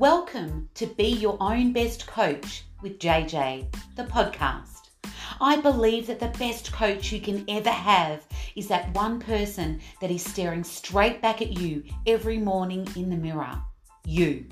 [0.00, 3.66] Welcome to Be Your Own Best Coach with JJ,
[3.96, 4.88] the podcast.
[5.42, 8.26] I believe that the best coach you can ever have
[8.56, 13.16] is that one person that is staring straight back at you every morning in the
[13.16, 13.60] mirror.
[14.06, 14.46] You.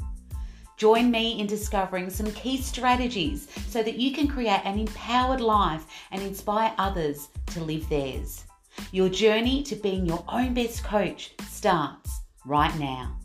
[0.77, 5.87] Join me in discovering some key strategies so that you can create an empowered life
[6.11, 8.45] and inspire others to live theirs.
[8.93, 13.18] Your journey to being your own best coach starts right now.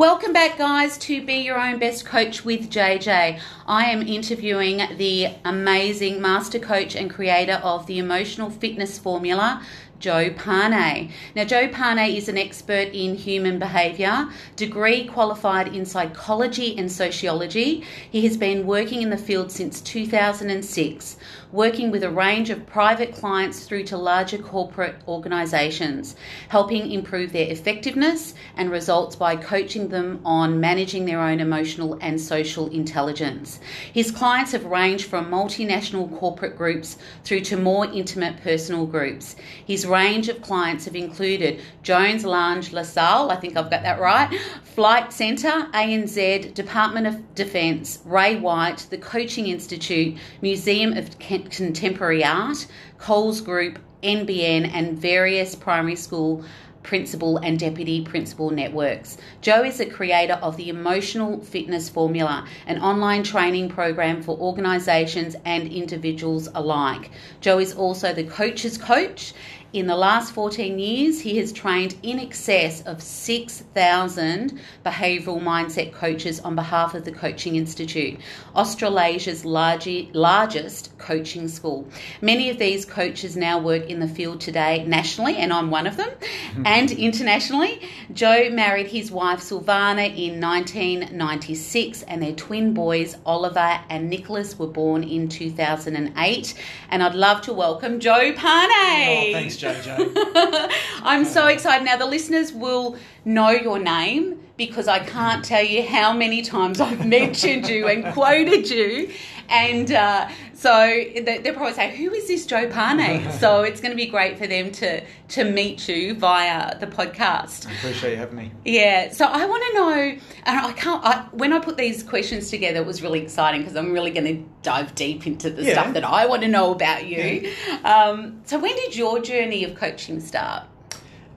[0.00, 3.38] Welcome back, guys, to Be Your Own Best Coach with JJ.
[3.66, 9.62] I am interviewing the amazing master coach and creator of the emotional fitness formula,
[10.00, 11.12] Joe Pane.
[11.36, 17.84] Now, Joe Pane is an expert in human behaviour, degree qualified in psychology and sociology.
[18.10, 21.16] He has been working in the field since 2006,
[21.52, 26.16] working with a range of private clients through to larger corporate organisations,
[26.48, 32.18] helping improve their effectiveness and results by coaching them on managing their own emotional and
[32.18, 33.60] social intelligence.
[33.92, 39.36] His clients have ranged from multinational corporate groups through to more intimate personal groups.
[39.66, 44.32] His range of clients have included Jones Lang LaSalle, I think I've got that right,
[44.62, 52.66] Flight Centre, ANZ, Department of Defence, Ray White, the Coaching Institute, Museum of Contemporary Art,
[52.98, 56.44] Coles Group, NBN, and various primary school
[56.82, 59.18] principal and deputy principal networks.
[59.42, 65.36] Joe is the creator of the Emotional Fitness Formula, an online training program for organisations
[65.44, 67.10] and individuals alike.
[67.40, 69.34] Joe is also the coach's coach
[69.72, 76.40] in the last 14 years, he has trained in excess of 6,000 behavioural mindset coaches
[76.40, 78.18] on behalf of the Coaching Institute,
[78.56, 81.86] Australasia's largest coaching school.
[82.20, 85.96] Many of these coaches now work in the field today nationally, and I'm one of
[85.96, 86.10] them,
[86.64, 87.88] and internationally.
[88.12, 94.66] Joe married his wife Silvana in 1996, and their twin boys, Oliver and Nicholas, were
[94.66, 96.54] born in 2008.
[96.88, 98.40] And I'd love to welcome Joe Pane.
[98.40, 100.70] Oh, thanks, JJ.
[101.02, 101.84] I'm so excited.
[101.84, 106.80] Now, the listeners will know your name because I can't tell you how many times
[106.80, 109.10] I've mentioned you and quoted you.
[109.48, 110.28] And uh,
[110.60, 113.32] so they're probably saying, Who is this Joe Pane?
[113.38, 117.66] so it's going to be great for them to, to meet you via the podcast.
[117.66, 118.52] I appreciate you having me.
[118.66, 119.10] Yeah.
[119.10, 122.80] So I want to know, and I can't, I, when I put these questions together,
[122.80, 125.72] it was really exciting because I'm really going to dive deep into the yeah.
[125.72, 127.50] stuff that I want to know about you.
[127.66, 127.76] Yeah.
[127.82, 130.64] Um, so when did your journey of coaching start?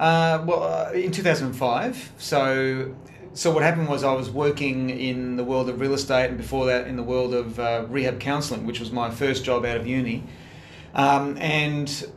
[0.01, 2.11] Uh, well, uh, in 2005.
[2.17, 2.93] So
[3.33, 6.67] so what happened was I was working in the world of real estate and before
[6.67, 9.87] that in the world of uh, rehab counselling, which was my first job out of
[9.87, 10.23] uni,
[10.93, 12.07] um, and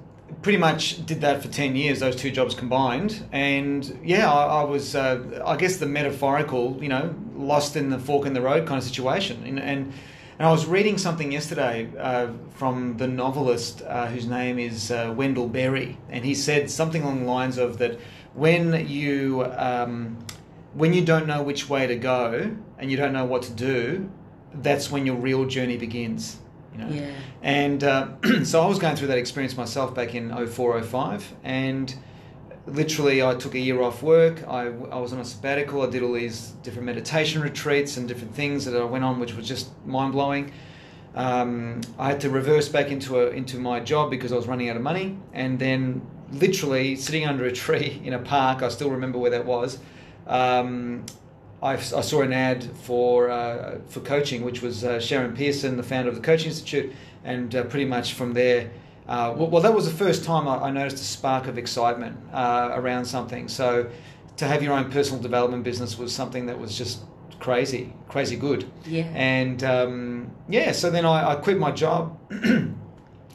[0.42, 3.24] pretty much did that for 10 years those two jobs combined.
[3.32, 7.98] And yeah i, I was uh, i guess the metaphorical you know lost in the
[7.98, 9.42] fork in the road kind of situation.
[9.44, 9.92] And, and,
[10.38, 15.14] and i was reading something yesterday uh, from the novelist uh, whose name is uh,
[15.16, 15.96] wendell berry.
[16.10, 17.98] And he said something along the lines of that
[18.34, 20.18] when you um,
[20.76, 24.10] when you don't know which way to go and you don't know what to do,
[24.52, 26.36] that's when your real journey begins.
[26.72, 26.90] You know?
[26.90, 27.10] Yeah.
[27.42, 28.08] And uh,
[28.44, 31.94] so I was going through that experience myself back in 04, 05, and
[32.66, 34.46] literally I took a year off work.
[34.46, 35.80] I, I was on a sabbatical.
[35.80, 39.34] I did all these different meditation retreats and different things that I went on, which
[39.34, 40.52] was just mind blowing.
[41.14, 44.68] Um, I had to reverse back into a, into my job because I was running
[44.68, 48.62] out of money, and then literally sitting under a tree in a park.
[48.62, 49.78] I still remember where that was
[50.26, 51.04] um,
[51.62, 55.82] I, I, saw an ad for uh, for coaching, which was uh, Sharon Pearson, the
[55.82, 56.92] founder of the Coaching Institute,
[57.24, 58.70] and uh, pretty much from there.
[59.08, 62.18] Uh, well, well, that was the first time I, I noticed a spark of excitement
[62.32, 63.48] uh, around something.
[63.48, 63.88] So,
[64.36, 67.00] to have your own personal development business was something that was just
[67.38, 68.70] crazy, crazy good.
[68.84, 69.10] Yeah.
[69.14, 72.18] And um, yeah, so then I, I quit my job.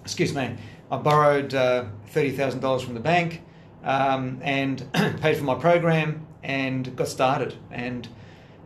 [0.01, 0.55] Excuse me.
[0.91, 3.41] I borrowed uh, thirty thousand dollars from the bank
[3.83, 4.85] um, and
[5.21, 8.07] paid for my program and got started and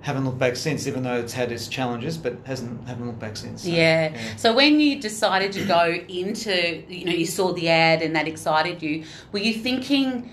[0.05, 3.35] haven't looked back since, even though it's had its challenges, but hasn't haven't looked back
[3.35, 3.63] since.
[3.63, 4.11] So, yeah.
[4.13, 4.35] yeah.
[4.37, 8.27] So when you decided to go into, you know, you saw the ad and that
[8.27, 9.03] excited you.
[9.31, 10.29] Were you thinking?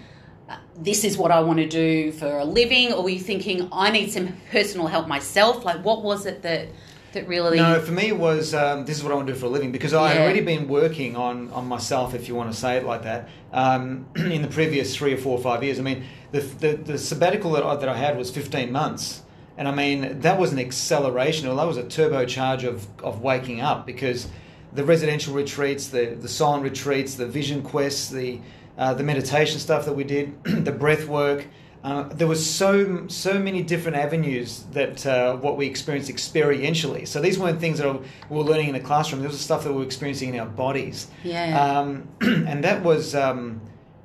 [0.48, 3.68] Uh, this is what I want to do for a living, or were you thinking
[3.72, 5.64] I need some personal help myself?
[5.64, 6.68] Like, what was it that
[7.14, 7.56] that really?
[7.56, 9.48] No, for me it was um, this is what I want to do for a
[9.48, 12.76] living because I had already been working on on myself, if you want to say
[12.76, 15.78] it like that, um, in the previous three or four or five years.
[15.78, 19.22] I mean, the the, the sabbatical that I, that I had was fifteen months,
[19.56, 23.60] and I mean that was an acceleration, or that was a turbocharge of of waking
[23.60, 24.28] up because
[24.72, 28.40] the residential retreats, the the silent retreats, the vision quests, the
[28.76, 31.46] uh, the meditation stuff that we did, the breath work
[31.84, 37.06] uh, there was so so many different avenues that uh, what we experienced experientially.
[37.08, 37.92] So these weren't things that
[38.30, 39.22] we were learning in the classroom.
[39.22, 41.08] This was stuff that we were experiencing in our bodies.
[41.24, 41.78] Yeah.
[41.80, 43.60] Um, and that was um,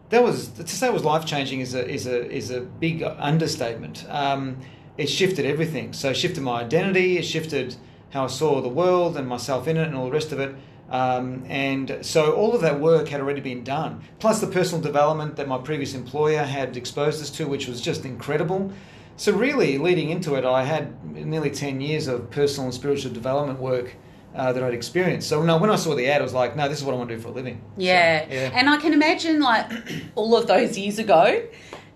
[0.09, 3.03] that was to say it was life changing is a is a is a big
[3.03, 4.05] understatement.
[4.09, 4.57] Um,
[4.97, 5.93] it shifted everything.
[5.93, 7.17] So it shifted my identity.
[7.17, 7.75] It shifted
[8.11, 10.55] how I saw the world and myself in it, and all the rest of it.
[10.89, 15.35] Um, and so all of that work had already been done, plus the personal development
[15.35, 18.71] that my previous employer had exposed us to, which was just incredible.
[19.17, 23.59] So, really, leading into it, I had nearly 10 years of personal and spiritual development
[23.59, 23.95] work
[24.35, 25.27] uh, that I'd experienced.
[25.29, 26.97] So, no, when I saw the ad, I was like, no, this is what I
[26.97, 27.61] want to do for a living.
[27.77, 28.27] Yeah.
[28.27, 28.51] So, yeah.
[28.53, 29.71] And I can imagine, like,
[30.15, 31.23] all of those years ago,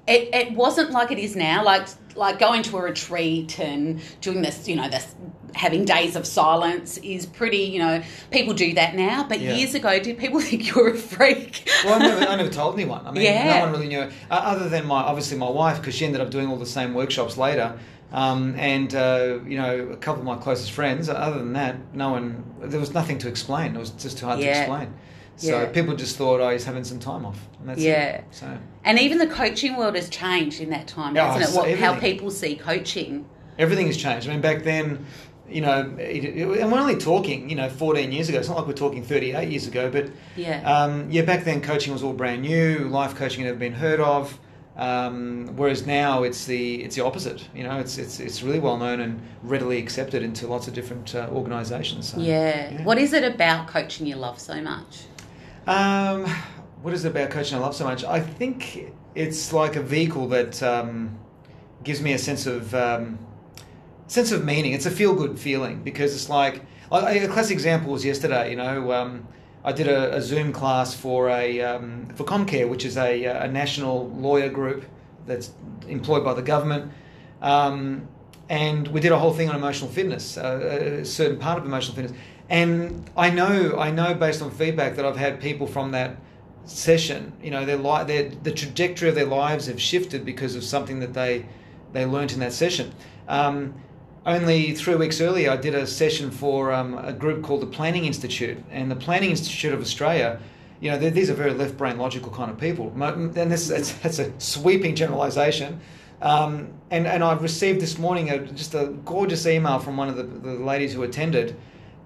[0.08, 1.64] it, it wasn't like it is now.
[1.64, 5.16] Like, like going to a retreat and doing this, you know, this
[5.54, 8.02] having days of silence is pretty, you know,
[8.32, 9.26] people do that now.
[9.28, 9.54] But Yeah.
[9.56, 11.70] years ago, did people think you were a freak?
[11.86, 13.06] well, I never, I never told anyone.
[13.06, 13.60] I mean, Yeah.
[13.60, 14.02] no one really knew.
[14.02, 16.94] Uh, other than my obviously my wife, because she ended up doing all the same
[16.94, 17.78] workshops later,
[18.12, 21.10] um, and uh, you know a couple of my closest friends.
[21.10, 22.44] Other than that, no one.
[22.62, 23.76] There was nothing to explain.
[23.76, 24.60] It was just too hard to Yeah.
[24.62, 24.94] explain.
[25.38, 25.66] So Yeah.
[25.68, 28.18] people just thought, oh, he's having some time off, and that's Yeah.
[28.18, 28.26] it.
[28.32, 28.48] So
[28.84, 31.48] And even the coaching world has changed in that time, hasn't it?
[31.48, 33.26] so What, how people see coaching.
[33.58, 34.28] everything has changed.
[34.28, 35.06] I mean, back then.
[35.50, 38.40] You know, it, it- and we're only talking, you know, 14 years ago.
[38.40, 40.06] It's not like we're talking 38 years ago, but
[40.38, 40.62] Yeah.
[40.64, 42.88] Um, yeah, back then coaching was all brand new.
[42.88, 44.40] Life coaching had never been heard of.
[44.78, 47.48] Um, whereas now it's the it's the opposite.
[47.54, 51.14] You know, it's it's it's really well known and readily accepted into lots of different
[51.14, 52.12] uh, organisations.
[52.12, 52.84] So, yeah.
[52.84, 55.04] What is it about coaching you love so much?
[55.68, 56.26] Um,
[56.82, 58.04] what is it about coaching I love so much?
[58.04, 61.20] I think it's like a vehicle that um,
[61.84, 63.20] gives me a sense of um,
[64.08, 64.72] sense of meaning.
[64.74, 68.52] It's a feel good feeling because it's like a classic example was yesterday.
[68.52, 69.28] You know, um,
[69.64, 73.48] I did a, a Zoom class for a um, for Comcare, which is a, a
[73.48, 74.86] national lawyer group
[75.26, 75.52] that's
[75.88, 76.92] employed by the government.
[77.42, 78.08] Um,
[78.50, 81.96] and we did a whole thing on emotional fitness, uh, a certain part of emotional
[81.96, 82.14] fitness.
[82.50, 86.18] And I know, I know, based on feedback that I've had people from that
[86.66, 90.64] session, you know, their li- their the trajectory of their lives have shifted because of
[90.64, 91.46] something that they
[91.94, 92.94] they learnt in that session.
[93.28, 93.76] Um,
[94.26, 98.06] only three weeks earlier, I did a session for um, a group called the Planning
[98.06, 100.40] Institute, and the Planning Institute of Australia.
[100.80, 104.32] You know, these are very left brain logical kind of people, and this that's a
[104.40, 105.80] sweeping generalisation.
[106.22, 110.18] Um, and and I've received this morning a, just a gorgeous email from one of
[110.18, 111.56] the, the ladies who attended,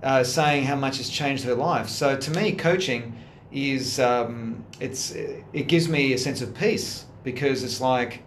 [0.03, 1.89] uh, saying how much it's changed her life.
[1.89, 3.17] So to me, coaching
[3.51, 8.23] is um, it's it gives me a sense of peace because it's like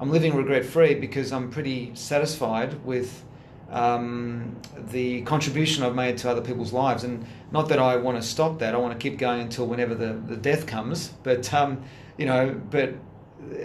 [0.00, 3.24] I'm living regret free because I'm pretty satisfied with
[3.70, 4.56] um,
[4.90, 7.04] the contribution I've made to other people's lives.
[7.04, 9.94] And not that I want to stop that, I want to keep going until whenever
[9.94, 11.08] the, the death comes.
[11.22, 11.82] But, um,
[12.18, 12.94] you know, but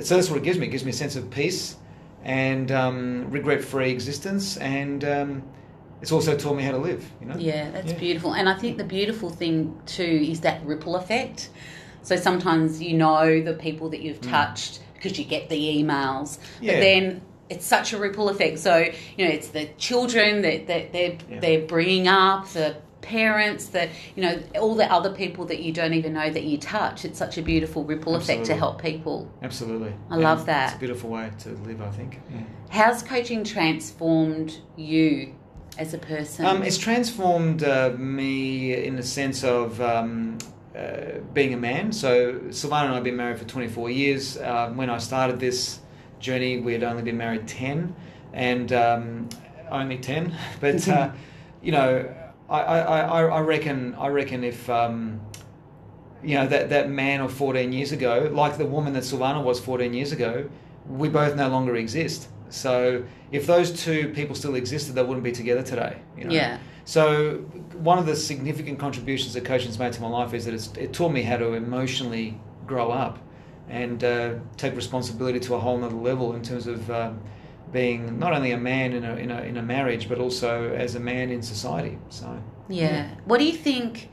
[0.02, 0.68] so that's what it gives me.
[0.68, 1.76] It gives me a sense of peace
[2.24, 4.58] and um, regret free existence.
[4.58, 5.44] And um,
[6.02, 7.36] it's also taught me how to live, you know?
[7.38, 8.00] Yeah, that's Yeah.
[8.00, 8.34] beautiful.
[8.34, 11.50] And I think the beautiful thing too is that ripple effect.
[12.02, 16.38] So sometimes you know the people that you've touched because you get the emails.
[16.62, 16.74] Yeah.
[16.74, 18.60] but then it's such a ripple effect.
[18.60, 18.78] So
[19.18, 21.40] you know, it's the children that, that they're Yeah.
[21.40, 25.94] they're bringing up, the parents, that you know, all the other people that you don't
[25.94, 27.06] even know that you touch.
[27.06, 29.31] It's such a beautiful ripple effect to help people.
[29.42, 29.94] Absolutely.
[30.12, 30.68] I love that.
[30.69, 32.19] It's a beautiful way to live, I think.
[32.31, 32.42] Yeah.
[32.69, 35.33] How's coaching transformed you
[35.78, 36.45] as a person?
[36.45, 40.38] Um, it's transformed uh, me in the sense of um,
[40.80, 41.92] uh, being a man.
[41.92, 44.38] So Silvana and I have been married for 24 years.
[44.38, 45.80] Um, when I started this
[46.19, 47.94] journey, we had only been married 10,
[48.33, 49.30] and um,
[49.69, 50.33] only 10.
[50.62, 51.12] But uh,
[51.62, 52.14] you know,
[52.50, 55.19] I, I, I, I reckon I reckon if um,
[56.24, 59.59] you know that that man of 14 years ago, like the woman that Silvana was
[59.59, 60.50] 14 years ago,
[60.88, 62.30] we both no longer exist.
[62.50, 66.02] So if those two people still existed, they wouldn't be together today.
[66.18, 66.33] You know?
[66.33, 66.57] Yeah.
[66.90, 67.36] So
[67.84, 70.92] one of the significant contributions that coaching's made to my life is that it's, it
[70.92, 73.19] taught me how to emotionally grow up
[73.69, 77.22] and uh, take responsibility to a whole nother level in terms of um,
[77.72, 80.96] being not only a man in a, in a in a marriage, but also as
[80.96, 82.00] a man in society.
[82.10, 83.14] So Yeah.
[83.26, 84.10] What do you think?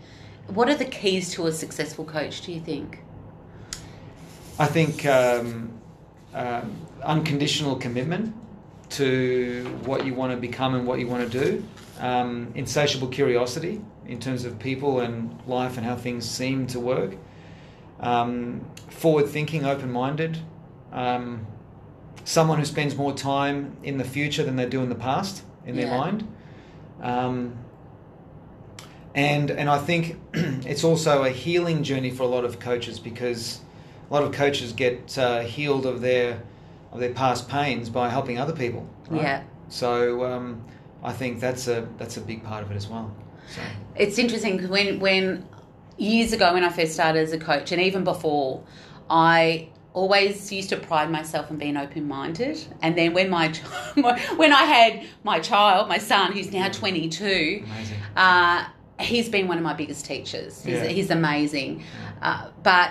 [0.48, 2.42] What are the keys to a successful coach?
[2.42, 2.98] Do you think?
[4.58, 5.70] I think um,
[6.34, 8.34] um, unconditional commitment
[8.90, 11.64] to what you want to become and what you want to do,
[11.98, 17.16] um, insatiable curiosity in terms of people and life and how things seem to work,
[18.00, 20.38] um, forward thinking, open minded,
[20.92, 21.46] um,
[22.24, 25.76] someone who spends more time in the future than they do in the past in
[25.76, 25.96] their Yeah.
[25.98, 26.28] mind.
[27.02, 27.58] Um,
[29.14, 33.60] and and I think it's also a healing journey for a lot of coaches because
[34.10, 36.42] a lot of coaches get uh, healed of their
[36.92, 38.88] of their past pains by helping other people.
[39.08, 39.22] right?
[39.22, 39.42] Yeah.
[39.68, 40.64] So um,
[41.02, 43.14] I think that's a that's a big part of it as well.
[43.54, 43.60] So
[43.94, 45.46] It's interesting because when, when
[45.98, 48.64] years ago when I first started as a coach, and even before,
[49.08, 52.58] I always used to pride myself on being open minded.
[52.82, 53.48] And then when my,
[54.36, 57.64] when I had my child, my son, who's now twenty two,
[58.16, 58.64] uh,
[58.98, 60.62] he's been one of my biggest teachers.
[60.64, 60.84] He's, Yeah.
[60.86, 61.84] he's amazing.
[62.20, 62.90] Uh, but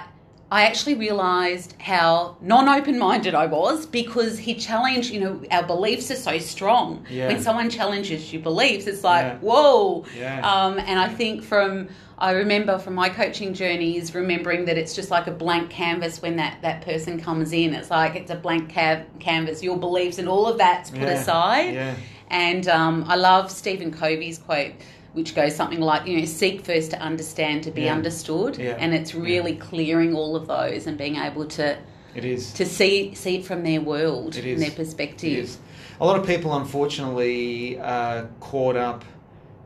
[0.52, 5.64] I actually realised how non open minded I was because he challenged, you know, our
[5.66, 7.06] beliefs are so strong.
[7.10, 7.28] Yeah.
[7.30, 9.38] When someone challenges your beliefs, it's like, Yeah.
[9.40, 10.06] whoa.
[10.18, 10.48] Yeah.
[10.50, 15.10] Um, and I think from, I remember from my coaching journeys, remembering that it's just
[15.10, 17.74] like a blank canvas when that, that person comes in.
[17.74, 19.64] It's like it's a blank cav- canvas.
[19.64, 21.74] Your beliefs and all of that's put aside.
[21.74, 21.96] Yeah.
[22.30, 24.74] And um, I love Stephen Covey's quote,
[25.16, 27.94] which goes something like, you know, seek first to understand, to be Yeah.
[27.96, 28.58] understood.
[28.58, 28.76] Yeah.
[28.78, 31.78] And it's really clearing all of those and being able to
[32.14, 32.52] It is.
[32.54, 35.38] to see see it from their world It and their perspective.
[35.46, 35.58] is.
[36.02, 39.06] A lot of people, unfortunately, are caught up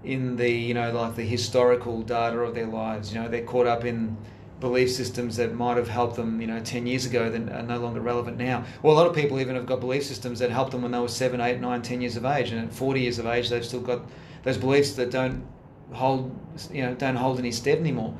[0.03, 3.12] in the you know like the historical data of their lives.
[3.13, 4.15] You know, they're caught up in
[4.60, 7.77] belief systems that might have helped them you know 10 years ago that are no
[7.79, 10.72] longer relevant now well a lot of people even have got belief systems that helped
[10.74, 13.20] them when they were 7 8 9 10 years of age and at 40 years
[13.20, 14.01] of age they've still got
[14.43, 15.43] those beliefs that don't
[15.91, 16.38] hold
[16.72, 18.13] you know don't hold any stead anymore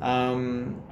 [0.00, 0.82] um,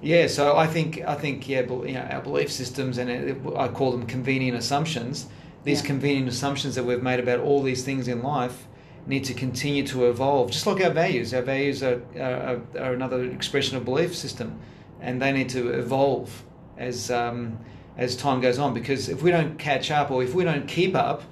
[0.00, 3.68] yeah, so I think I think yeah, you know, our belief systems and it, I
[3.68, 5.26] call them convenient assumptions.
[5.64, 5.88] These Yeah.
[5.88, 8.68] convenient assumptions that we've made about all these things in life
[9.06, 11.34] need to continue to evolve, just like our values.
[11.34, 14.60] Our values are, are, are another expression of belief system,
[15.00, 16.44] and they need to evolve
[16.76, 17.58] as um,
[17.96, 18.74] as time goes on.
[18.74, 21.22] Because if we don't catch up, or if we don't keep up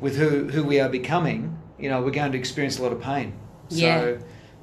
[0.00, 3.00] with who who we are becoming, you know, we're going to experience a lot of
[3.00, 3.34] pain.
[3.68, 4.00] Yeah.
[4.00, 4.18] So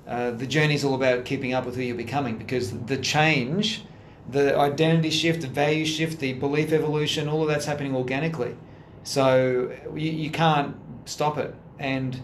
[0.08, 3.84] uh, the journey is all about keeping up with who you're becoming because the change,
[4.30, 8.56] the identity shift, the value shift, the belief evolution, all of that's happening organically.
[9.04, 11.54] So you, you can't stop it.
[11.78, 12.20] And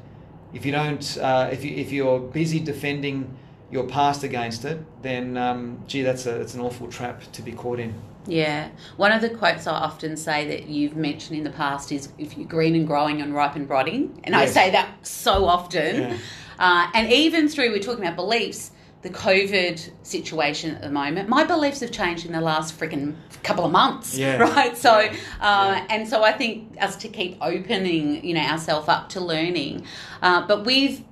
[0.53, 3.37] if you don't, uh, if you if you're busy defending
[3.71, 7.51] your past against it, then um, gee, that's a that's an awful trap to be
[7.51, 7.93] caught in.
[8.27, 8.69] Yeah.
[8.97, 12.37] One of the quotes I often say that you've mentioned in the past is if
[12.37, 14.19] you're green and growing and ripe and rotting.
[14.23, 15.95] And I say that so often.
[16.01, 16.17] Yeah.
[16.57, 21.43] Uh, and even through, we're talking about beliefs, the COVID situation at the moment, my
[21.43, 24.17] beliefs have changed in the last freaking couple of months.
[24.17, 24.37] Yeah.
[24.55, 24.75] Right.
[24.75, 25.07] So, uh,
[25.41, 25.85] Yeah.
[25.89, 29.85] and so I think us to keep opening, you know, ourselves up to learning.
[30.21, 31.03] Uh, but with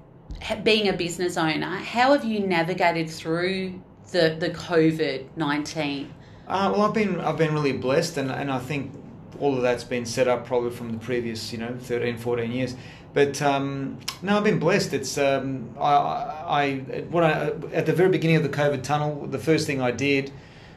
[0.63, 3.79] being a business owner, how have you navigated through
[4.11, 6.13] the, the COVID 19?
[6.47, 8.91] Uh, well, I've been I've been really blessed, and, and I think
[9.39, 12.75] all of that's been set up probably from the previous you know 13, 14 years.
[13.13, 14.93] But um, no, I've been blessed.
[14.93, 16.75] It's um, I, I
[17.09, 20.31] what I at the very beginning of the COVID tunnel, the first thing I did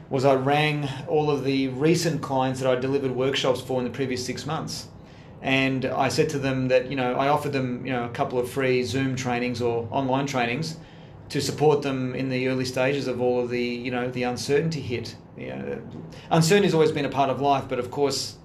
[0.09, 3.91] was I rang all of the recent clients that I delivered workshops for in the
[3.91, 4.87] previous six months.
[5.41, 8.39] And I said to them that you know I offered them you know a couple
[8.39, 10.77] of free Zoom trainings or online trainings
[11.29, 14.81] to support them in the early stages of all of the you know the uncertainty
[14.81, 15.15] hit.
[15.37, 15.81] You know,
[16.31, 18.37] uncertainty has always been a part of life, but of course,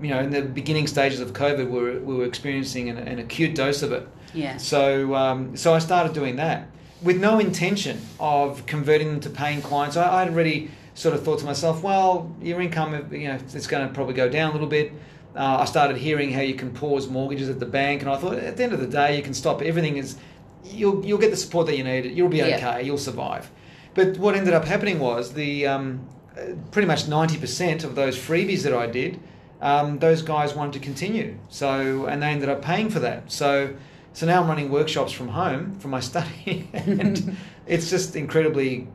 [0.00, 3.18] you know in the beginning stages of COVID, we were, we were experiencing an, an
[3.18, 4.06] acute dose of it.
[4.34, 4.56] Yeah.
[4.56, 6.68] So um, so I started doing that
[7.02, 9.96] with no intention of converting them to paying clients.
[9.96, 13.86] I, I'd already sort of thought to myself, well, your income, you know, it's going
[13.86, 14.92] to probably go down a little bit.
[15.36, 18.34] Uh, I started hearing how you can pause mortgages at the bank, and I thought
[18.34, 19.62] at the end of the day, you can stop.
[19.62, 20.16] Everything is,
[20.64, 22.06] you'll you'll get the support that you need.
[22.06, 22.56] You'll be Yeah.
[22.56, 22.82] okay.
[22.82, 23.50] You'll survive.
[23.94, 28.16] But what ended up happening was the um, uh, pretty much ninety percent of those
[28.18, 29.18] freebies that I did,
[29.60, 31.38] um, those guys wanted to continue.
[31.48, 33.30] So and they ended up paying for that.
[33.32, 33.74] So
[34.12, 37.36] so now I'm running workshops from home from my study, and
[37.66, 38.88] it's just incredibly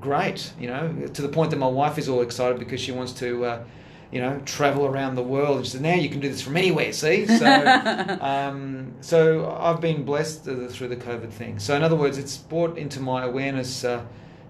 [0.00, 0.52] great.
[0.58, 3.44] You know, to the point that my wife is all excited because she wants to.
[3.44, 3.64] Uh,
[4.12, 5.56] you know, travel around the world.
[5.56, 7.26] And she said, now you can do this from anywhere, see?
[7.38, 11.58] So, um, so I've been blessed through the COVID thing.
[11.58, 14.04] So, in other words, it's brought into my awareness uh,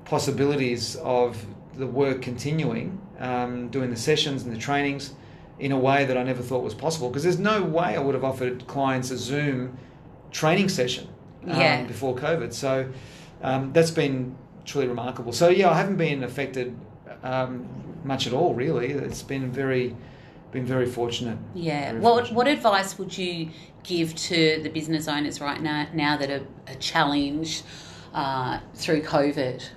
[0.04, 5.14] possibilities of the work continuing, um, doing the sessions and the trainings
[5.61, 7.09] in a way that I never thought was possible.
[7.09, 9.78] Because there's no way I would have offered clients a Zoom
[10.33, 11.09] training session
[11.47, 11.85] um, Yeah.
[11.85, 12.52] before COVID.
[12.52, 12.88] So,
[13.42, 15.33] um, that's been truly remarkable.
[15.33, 16.76] So, yeah, I haven't been affected
[17.23, 17.67] um,
[18.05, 18.91] much at all, really.
[18.93, 19.97] It's been very,
[20.50, 21.38] been very fortunate.
[21.55, 21.91] Yeah.
[21.93, 22.37] Very What fortunate.
[22.37, 23.50] what advice would you
[23.83, 27.64] give to the business owners right now now that are, are challenged
[28.14, 29.69] uh, through COVID?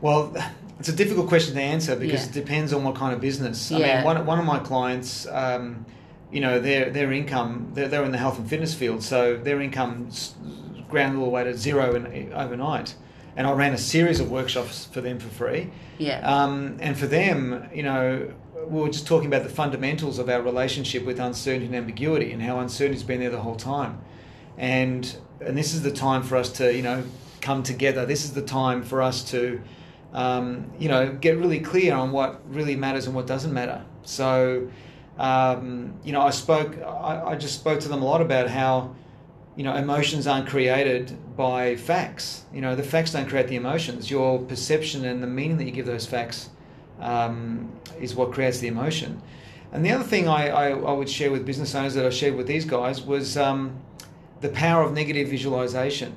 [0.00, 0.34] Well,
[0.78, 2.28] it's a difficult question to answer because Yeah.
[2.30, 3.70] it depends on what kind of business.
[3.70, 3.96] I Yeah.
[3.96, 5.84] mean, one, one of my clients, um,
[6.32, 9.60] you know, their their income, they're, they're in the health and fitness field, so their
[9.60, 10.08] income
[10.88, 12.94] ground all the way to zero in, overnight.
[13.40, 15.70] And I ran a series of workshops for them for free.
[15.96, 16.20] Yeah.
[16.20, 18.34] Um, and for them, you know,
[18.68, 22.42] we were just talking about the fundamentals of our relationship with uncertainty and ambiguity, and
[22.42, 23.98] how uncertainty's been there the whole time,
[24.58, 27.02] and and this is the time for us to you know
[27.40, 28.04] come together.
[28.04, 29.62] This is the time for us to
[30.12, 33.82] um, you know get really clear on what really matters and what doesn't matter.
[34.02, 34.68] So
[35.16, 38.94] um, you know, I spoke, I, I just spoke to them a lot about how
[39.60, 42.46] you know, emotions aren't created by facts.
[42.50, 44.10] You know, the facts don't create the emotions.
[44.10, 46.48] Your perception and the meaning that you give those facts
[46.98, 49.20] um, is what creates the emotion.
[49.70, 52.36] And the other thing I, I, I, would share with business owners that I shared
[52.36, 53.78] with these guys was um,
[54.40, 56.16] the power of negative visualization,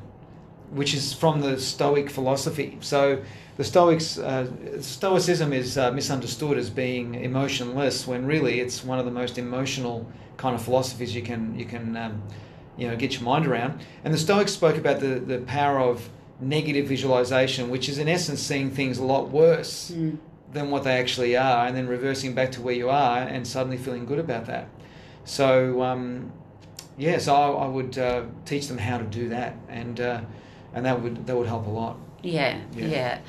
[0.72, 2.78] which is from the Stoic philosophy.
[2.80, 3.22] So
[3.58, 4.48] the Stoics, uh,
[4.80, 10.10] Stoicism is uh, misunderstood as being emotionless, when really it's one of the most emotional
[10.38, 12.24] kind of philosophies you can you can um,
[12.78, 13.82] you know get your mind around.
[14.04, 18.42] And the Stoics spoke about the the power of negative visualization, which is in essence
[18.42, 20.18] seeing things a lot worse mm.
[20.52, 23.78] than what they actually are, and then reversing back to where you are and suddenly
[23.78, 24.68] feeling good about that.
[25.26, 26.32] So um,
[26.98, 30.22] yeah, so I, I would uh, teach them how to do that, and uh,
[30.74, 31.98] and that would that would help a lot.
[32.24, 33.20] Yeah, yeah, yeah,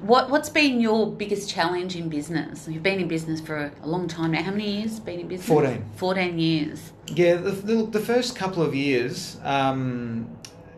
[0.00, 2.68] What What's been your biggest challenge in business?
[2.68, 4.42] You've been in business for a long time now.
[4.42, 5.48] How many years been in business?
[5.48, 5.84] Fourteen.
[5.96, 6.92] Fourteen years.
[7.06, 10.28] Yeah, the, the, the first couple of years, um,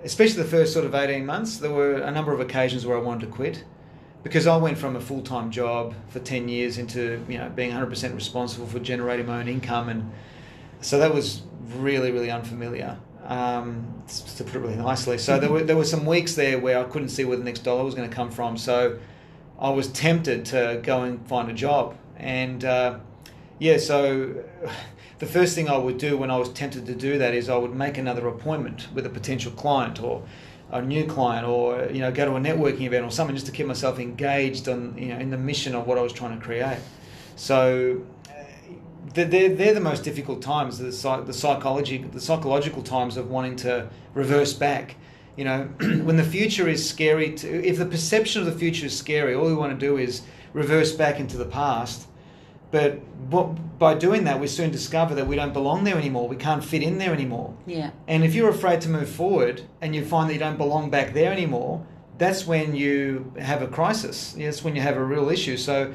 [0.04, 3.00] especially the first sort of eighteen months, there were a number of occasions where I
[3.00, 3.64] wanted to quit
[4.22, 7.70] because I went from a full time job for ten years into you know being
[7.70, 10.12] one hundred percent responsible for generating my own income, and
[10.80, 11.42] so that was
[11.78, 14.02] really really unfamiliar um,
[14.36, 15.18] to put it really nicely.
[15.18, 17.60] So there were there were some weeks there where I couldn't see where the next
[17.60, 18.56] dollar was going to come from.
[18.56, 18.98] So
[19.58, 22.98] I was tempted to go and find a job, and uh,
[23.58, 24.44] yeah, so
[25.18, 27.56] the first thing I would do when I was tempted to do that is I
[27.56, 30.22] would make another appointment with a potential client or
[30.70, 33.52] a new client or you know go to a networking event or something just to
[33.52, 36.44] keep myself engaged on you know in the mission of what I was trying to
[36.44, 36.78] create.
[37.36, 38.02] So
[39.14, 43.88] they're, they're the most difficult times the, the psychology the psychological times of wanting to
[44.14, 44.96] reverse back.
[45.36, 48.96] You know when the future is scary to, if the perception of the future is
[48.96, 50.22] scary all we want to do is
[50.52, 52.08] reverse back into the past.
[52.70, 52.98] But
[53.30, 56.28] what, by doing that we soon discover that we don't belong there anymore.
[56.28, 57.54] We can't fit in there anymore.
[57.66, 57.90] Yeah.
[58.08, 61.14] And if you're afraid to move forward and you find that you don't belong back
[61.14, 61.86] there anymore
[62.18, 64.32] that's when you have a crisis.
[64.32, 65.56] That's when you have a real issue.
[65.56, 65.92] So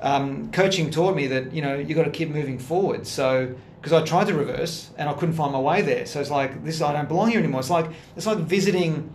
[0.00, 3.06] um, coaching taught me that you know you got to keep moving forward.
[3.06, 6.30] So because I tried to reverse and I couldn't find my way there, so it's
[6.30, 7.60] like this I don't belong here anymore.
[7.60, 9.14] It's like it's like visiting,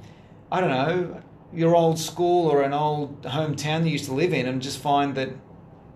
[0.52, 1.22] I don't know,
[1.54, 5.16] your old school or an old hometown you used to live in, and just find
[5.16, 5.30] that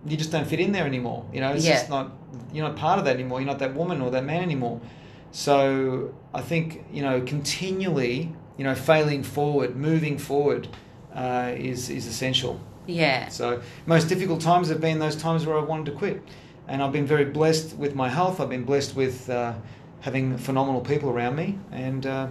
[0.06, 1.26] you just don't fit in there anymore.
[1.32, 1.74] You know, it's yeah.
[1.74, 2.12] just not
[2.52, 3.40] you're not part of that anymore.
[3.40, 4.80] You're not that woman or that man anymore.
[5.32, 10.68] So I think you know continually you know failing forward, moving forward
[11.14, 12.60] uh, is is essential.
[12.86, 13.28] Yeah.
[13.28, 16.22] So most difficult times have been those times where I wanted to quit,
[16.68, 18.40] and I've been very blessed with my health.
[18.40, 19.54] I've been blessed with uh,
[20.00, 22.28] having phenomenal people around me, and uh,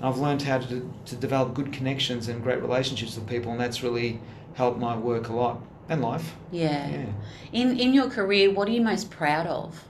[0.00, 3.82] I've learned how to to develop good connections and great relationships with people, and that's
[3.82, 4.20] really
[4.54, 6.34] helped my work a lot and life.
[6.50, 6.88] Yeah.
[6.88, 7.06] yeah.
[7.52, 9.84] In in your career, what are you most proud of?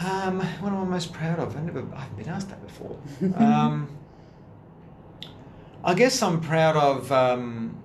[0.00, 1.56] Um, what am I most proud of?
[1.56, 2.98] I've never, I haven't been asked that before.
[3.36, 3.88] um,
[5.84, 7.12] I guess I'm proud of.
[7.12, 7.83] Um,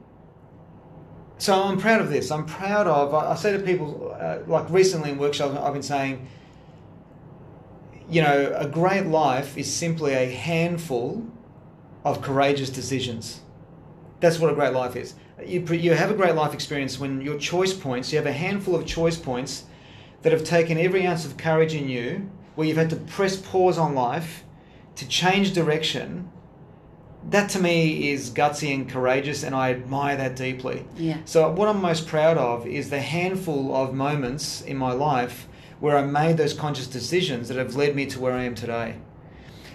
[1.40, 2.32] so I'm proud of this.
[2.32, 3.14] I'm proud of.
[3.14, 6.28] I, say to people, uh, like recently in workshops, I've been saying,
[8.10, 11.26] you know, a great life is simply a handful
[12.04, 13.40] of courageous decisions.
[14.20, 15.16] That's what a great life is.
[15.46, 18.76] You, you have a great life experience when your choice points, you have a handful
[18.76, 19.64] of choice points
[20.24, 23.78] that have taken every ounce of courage in you, where you've had to press pause
[23.78, 24.44] on life
[24.98, 26.30] to change direction
[27.30, 30.86] that to me is gutsy and courageous, and I admire that deeply.
[30.96, 31.18] Yeah.
[31.26, 35.48] So, what I'm most proud of is the handful of moments in my life
[35.80, 38.96] where I made those conscious decisions that have led me to where I am today.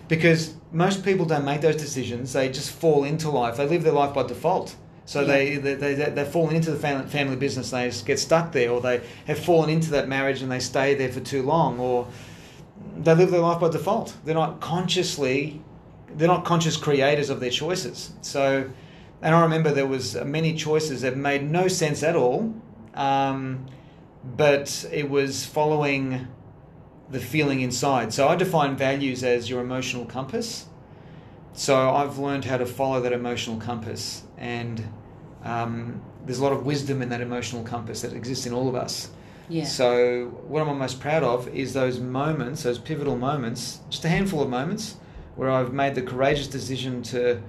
[0.08, 3.92] Because most people don't make those decisions, they just fall into life, they live their
[3.92, 4.76] life by default.
[5.06, 5.26] So yeah.
[5.26, 8.80] they, they, they, they've fallen into the family, family business, they get stuck there, or
[8.80, 12.06] they have fallen into that marriage and they stay there for too long, or
[12.96, 14.14] they live their life by default.
[14.24, 15.62] They're not consciously
[16.14, 18.12] they're not conscious creators of their choices.
[18.22, 18.70] So,
[19.22, 22.54] and I remember there was many choices that made no sense at all,
[22.94, 23.66] um,
[24.36, 26.28] but it was following
[27.10, 28.12] the feeling inside.
[28.12, 30.66] So I define values as your emotional compass.
[31.52, 34.84] So I've learned how to follow that emotional compass, and
[35.44, 38.74] um, there's a lot of wisdom in that emotional compass that exists in all of
[38.74, 39.10] us.
[39.48, 39.64] Yeah.
[39.64, 44.42] So what I'm most proud of is those moments, those pivotal moments, just a handful
[44.42, 44.96] of moments
[45.36, 47.42] where I've made the courageous decision to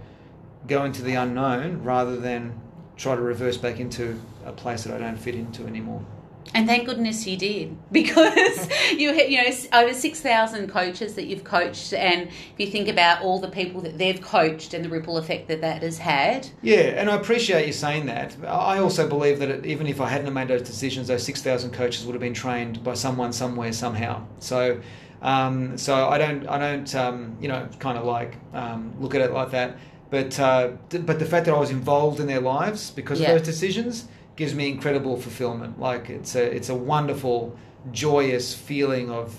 [0.68, 2.60] go into the unknown rather than
[2.98, 6.06] try to reverse back into a place that I don't fit into anymore.
[6.54, 11.44] And thank goodness you did, because you you know over six thousand coaches that you've
[11.44, 15.18] coached, and if you think about all the people that they've coached and the ripple
[15.18, 16.48] effect that that has had.
[16.62, 18.36] Yeah, and I appreciate you saying that.
[18.46, 21.72] I also believe that it, even if I hadn't made those decisions, those six thousand
[21.74, 24.26] coaches would have been trained by someone somewhere somehow.
[24.40, 24.82] So.
[25.22, 29.22] Um, so I don't, I don't, um, you know, kind of like um, look at
[29.22, 29.78] it like that.
[30.10, 33.32] But uh, but the fact that I was involved in their lives because Yeah.
[33.32, 35.80] of those decisions gives me incredible fulfillment.
[35.80, 37.58] Like it's a it's a wonderful,
[37.92, 39.36] joyous feeling of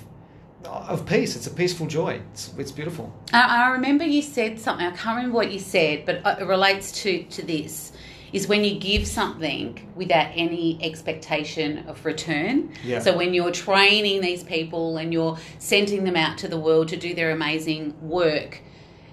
[0.65, 1.37] of peace.
[1.37, 2.21] It's a peaceful joy.
[2.33, 3.13] It's it's beautiful.
[3.33, 4.85] I, I remember you said something.
[4.87, 7.93] I can't remember what you said, but it relates to to this.
[8.33, 12.73] Is when you give something without any expectation of return.
[12.85, 12.99] Yeah.
[12.99, 16.97] So when you're training these people and you're sending them out to the world to
[16.97, 18.61] do their amazing work,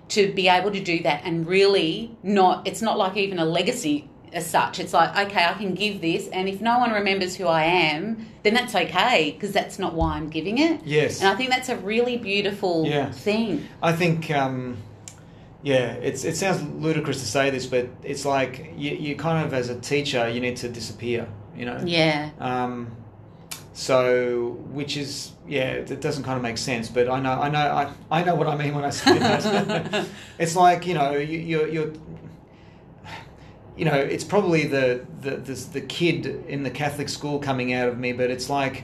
[0.09, 4.09] to be able to do that and really not, it's not like even a legacy
[4.33, 4.79] as such.
[4.79, 8.25] It's like, okay, I can give this, and if no one remembers who I am,
[8.41, 10.81] then that's okay because that's not why I'm giving it.
[10.85, 11.19] Yes.
[11.21, 13.11] And I think that's a really beautiful Yeah.
[13.11, 13.67] thing.
[13.81, 14.77] I think, um,
[15.63, 19.53] yeah, it's it sounds ludicrous to say this, but it's like you, you kind of,
[19.53, 21.27] as a teacher, you need to disappear.
[21.55, 21.81] You know.
[21.85, 22.31] Yeah.
[22.39, 22.97] Um,
[23.71, 27.59] so, which is yeah, it doesn't kind of make sense, but I know, I know,
[27.59, 30.05] I, I know what I mean when I say that.
[30.37, 31.93] it's like you know, you, you're, you're,
[33.77, 37.87] you know, it's probably the the, the the kid in the Catholic school coming out
[37.87, 38.83] of me, but it's like,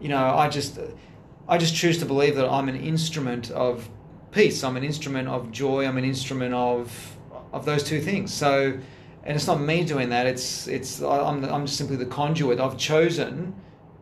[0.00, 0.78] you know, I just,
[1.46, 3.90] I just choose to believe that I'm an instrument of
[4.30, 4.62] peace.
[4.64, 5.86] I'm an instrument of joy.
[5.86, 7.16] I'm an instrument of
[7.52, 8.32] of those two things.
[8.32, 8.78] So,
[9.24, 10.26] and it's not me doing that.
[10.26, 12.60] It's it's I'm I'm just simply the conduit.
[12.60, 13.54] I've chosen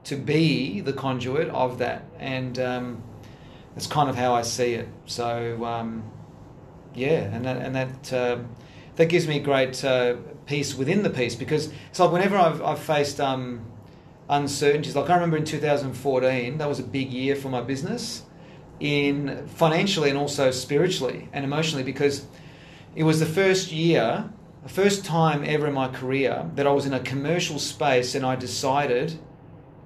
[0.05, 3.03] to be the conduit of that, and um,
[3.75, 4.89] that's kind of how I see it.
[5.07, 6.11] So, um,
[6.95, 8.49] yeah, and that and that um,
[8.97, 12.79] that gives me great uh, peace within the peace because it's like whenever I've I've
[12.79, 13.65] faced um,
[14.29, 14.97] uncertainties.
[14.97, 18.23] Like I remember in 2014, that was a big year for my business,
[18.81, 22.27] in financially and also spiritually and emotionally because
[22.95, 24.29] it was the first year,
[24.63, 28.25] the first time ever in my career that I was in a commercial space and
[28.25, 29.19] I decided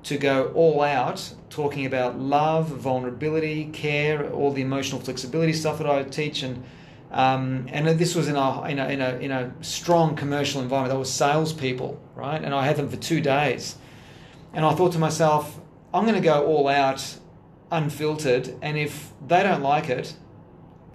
[0.05, 5.87] to go all out talking about love, vulnerability, care, all the emotional flexibility stuff that
[5.87, 6.65] I teach and
[7.11, 10.93] um, and this was in a, in, a, in, a, in a strong commercial environment.
[10.93, 12.43] That was salespeople, right?
[12.43, 13.77] And I had them for two days.
[14.53, 15.61] And I thought to myself,
[15.93, 17.19] I'm going to go all out,
[17.71, 20.15] unfiltered, and if they don't like it,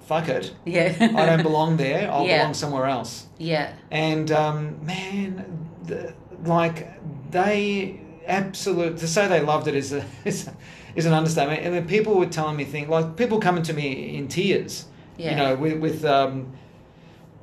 [0.06, 0.54] fuck it.
[0.66, 0.96] Yeah.
[1.00, 2.12] I don't belong there.
[2.12, 2.40] I'll Yeah.
[2.40, 3.28] belong somewhere else.
[3.38, 3.74] Yeah.
[3.92, 7.00] And um, man, the, like
[7.32, 10.54] they absolute to say they loved it is a, is, a,
[10.96, 11.62] is an understatement.
[11.64, 14.86] And then people were telling me things like people coming to me in tears.
[15.18, 15.32] Yeah.
[15.32, 16.52] You know, with with um,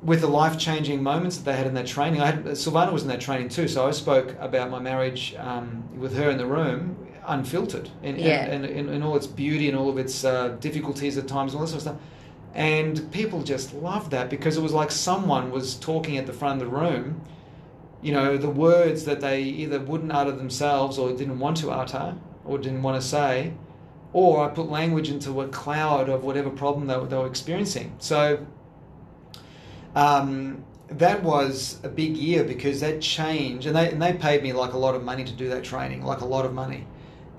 [0.03, 2.21] with the life changing moments that they had in that training.
[2.21, 5.83] I had Silvana was in that training too, so I spoke about my marriage um,
[5.97, 8.45] with her in the room, unfiltered, and, Yeah.
[8.45, 11.71] and all its beauty and all of its uh, difficulties at times, and all this
[11.71, 11.97] sort of stuff.
[12.55, 16.61] And people just loved that because it was like someone was talking at the front
[16.61, 17.21] of the room,
[18.01, 22.15] you know, the words that they either wouldn't utter themselves or didn't want to utter
[22.45, 23.53] or didn't want to say,
[24.11, 27.95] or I put language into a cloud of whatever problem they, were- they were experiencing.
[27.99, 28.45] So
[29.95, 34.53] um, that was a big year because that changed, and they, and they paid me
[34.53, 36.85] like a lot of money to do that training, like a lot of money.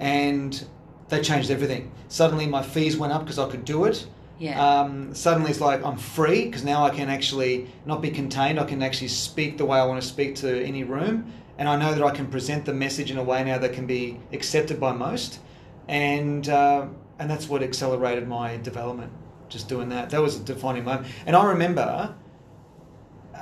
[0.00, 0.66] And
[1.08, 1.92] they changed everything.
[2.08, 4.06] Suddenly my fees went up because I could do it.
[4.38, 4.80] Yeah.
[4.80, 8.58] Um, suddenly it's like I'm free because now I can actually not be contained.
[8.58, 11.76] I can actually speak the way I want to speak to any room, and I
[11.76, 14.80] know that I can present the message in a way now that can be accepted
[14.80, 15.38] by most,
[15.86, 16.86] and uh,
[17.18, 19.12] and that's what accelerated my development.
[19.48, 21.06] Just doing that, that was a defining moment.
[21.26, 22.14] And I remember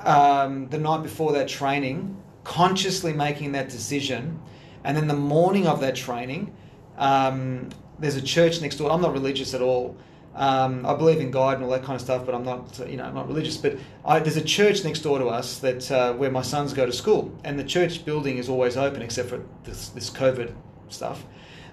[0.04, 4.40] um, the night before that training, consciously making that decision,
[4.84, 6.54] and then the morning of that training,
[6.98, 8.90] um, there's a church next door.
[8.90, 9.96] I'm not religious at all.
[10.34, 12.96] Um, I believe in God and all that kind of stuff, but I'm not, you
[12.96, 13.56] know, I'm not religious.
[13.56, 16.86] But I, there's a church next door to us that uh, where my sons go
[16.86, 20.54] to school, and the church building is always open except for this, this COVID
[20.88, 21.24] stuff.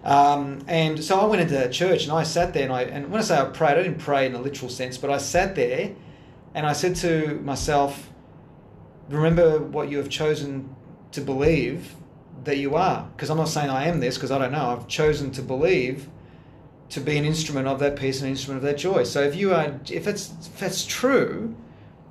[0.03, 3.11] Um, and so I went into that church and I sat there and I and
[3.11, 5.55] when I say I prayed, I didn't pray in a literal sense, but I sat
[5.55, 5.93] there
[6.53, 8.09] and I said to myself,
[9.09, 10.73] remember what you have chosen
[11.11, 11.95] to believe
[12.43, 13.07] that you are.
[13.15, 14.69] Because I'm not saying I am this because I don't know.
[14.69, 16.07] I've chosen to believe
[16.89, 19.03] to be an instrument of that peace and an instrument of that joy.
[19.03, 21.55] So if you are, if it's if that's true,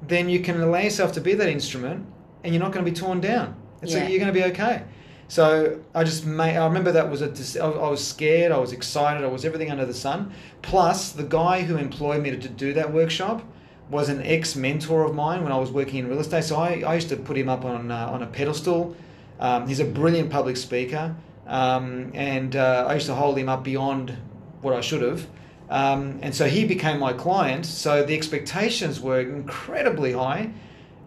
[0.06, 2.06] then you can allow yourself to be that instrument,
[2.44, 3.56] and you're not going to be torn down.
[3.82, 4.06] It's Yeah.
[4.08, 4.82] you're going to be okay.
[5.30, 9.22] So I just made, I remember that was a I was scared, I was excited,
[9.24, 10.32] I was everything under the sun.
[10.62, 13.42] Plus, the guy who employed me to, to do that workshop
[13.90, 16.44] was an ex mentor of mine when I was working in real estate.
[16.44, 18.96] So I, I used to put him up on uh, on a pedestal.
[19.40, 21.14] Um, he's a brilliant public speaker.
[21.46, 24.16] um, and uh, I used to hold him up beyond
[24.60, 25.26] what I should have.
[25.70, 27.66] Um, and so he became my client.
[27.66, 30.52] So the expectations were incredibly high,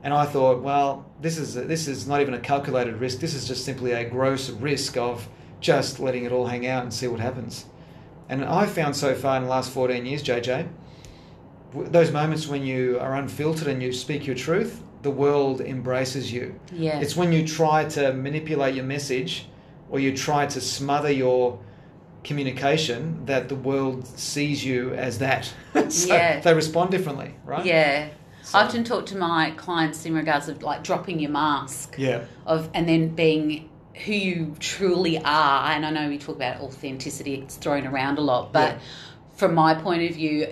[0.03, 3.19] and I thought, well, this is this is not even a calculated risk.
[3.19, 5.27] This is just simply a gross risk of
[5.59, 7.65] just letting it all hang out and see what happens.
[8.29, 10.67] And I've found so far in the last 14 years, JJ,
[11.73, 16.55] those moments when you are unfiltered and you speak your truth, the world embraces you.
[16.71, 16.99] Yeah.
[16.99, 19.47] It's when you try to manipulate your message
[19.89, 21.59] or you try to smother your
[22.23, 25.51] communication that the world sees you as that.
[25.89, 26.39] so Yeah.
[26.39, 27.65] they respond differently, right?
[27.65, 28.09] Yeah.
[28.43, 32.21] So- I often talk to my clients in regards of like dropping your mask Yeah.
[32.45, 33.69] of and then being
[34.05, 35.71] who you truly are.
[35.71, 38.79] And I know we talk about authenticity; it's thrown around a lot, but Yeah.
[39.35, 40.47] from my point of view,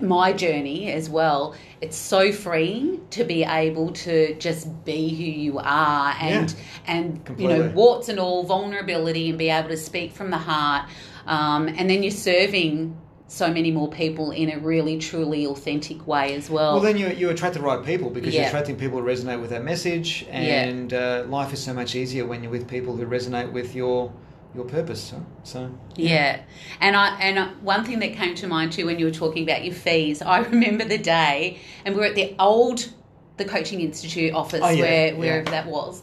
[0.00, 5.58] my journey as well, it's so freeing to be able to just be who you
[5.58, 6.54] are and
[6.86, 10.88] and you know warts and all vulnerability and be able to speak from the heart.
[11.26, 12.96] Um, and then you're serving
[13.28, 16.74] so many more people in a really truly authentic way as well.
[16.74, 18.42] Well, then you, you attract the right people because Yeah.
[18.42, 22.24] you're attracting people who resonate with that message, and uh, life is so much easier
[22.24, 24.12] when you're with people who resonate with your
[24.56, 25.00] your purpose.
[25.00, 26.40] So, so Yeah,
[26.80, 29.64] and I and one thing that came to mind too when you were talking about
[29.64, 32.88] your fees, I remember the day, and we were at the old
[33.36, 35.18] the coaching institute office Oh, yeah, where yeah.
[35.18, 36.02] wherever that was,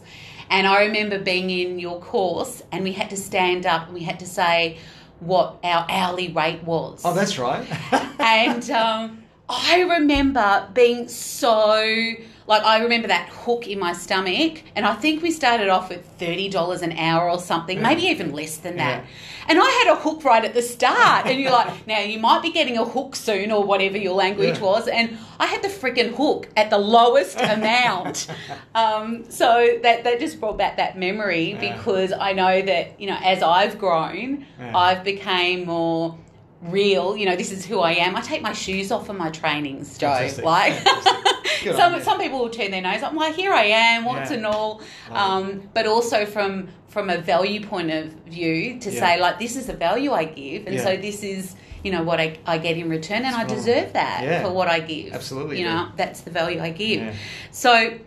[0.50, 4.04] and I remember being in your course, and we had to stand up and we
[4.04, 4.78] had to say
[5.20, 7.02] what our hourly rate was.
[7.04, 7.66] oh, that's right.
[8.20, 12.14] and um, I remember being so
[12.46, 16.04] like I remember that hook in my stomach, and I think we started off with
[16.18, 17.82] thirty dollars an hour or something, Yeah.
[17.88, 19.02] maybe even less than that.
[19.04, 19.10] Yeah.
[19.46, 22.42] And I had a hook right at the start, and you're like, now you might
[22.42, 24.64] be getting a hook soon or whatever your language Yeah.
[24.64, 28.26] was, and I had the freaking hook at the lowest amount.
[28.74, 33.18] Um, so that that just brought back that memory because I know that you know
[33.22, 34.46] as I've grown.
[34.74, 36.18] I've became more
[36.64, 37.16] real.
[37.16, 38.16] You know, this is who I am.
[38.16, 40.08] I take my shoes off for my trainings, Joe.
[40.12, 40.44] Fantastic.
[40.44, 41.62] Like Fantastic.
[41.64, 43.02] Good on some some people will turn their nose.
[43.02, 44.36] I'm like, here I am, what's Yeah.
[44.38, 44.82] and all.
[45.10, 49.00] Um, but also from from a value point of view to Yeah.
[49.00, 50.84] say like this is the value I give, and Yeah.
[50.84, 54.42] so this is you know what I, I get in return, and I deserve that
[54.42, 55.12] for what I give.
[55.12, 57.14] Absolutely, you know that's the value I give.
[57.50, 57.98] So,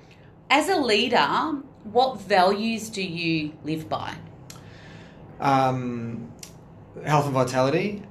[0.49, 1.27] as a leader,
[1.83, 4.15] what values do you live by?
[5.39, 6.31] Um,
[7.05, 8.01] health and vitality,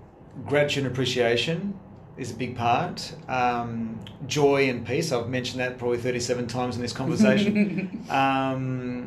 [0.44, 1.78] gratitude and appreciation
[2.16, 3.14] is a big part.
[3.28, 5.12] Um, joy and peace.
[5.12, 8.04] I've mentioned that probably 37 times in this conversation.
[8.10, 9.06] um,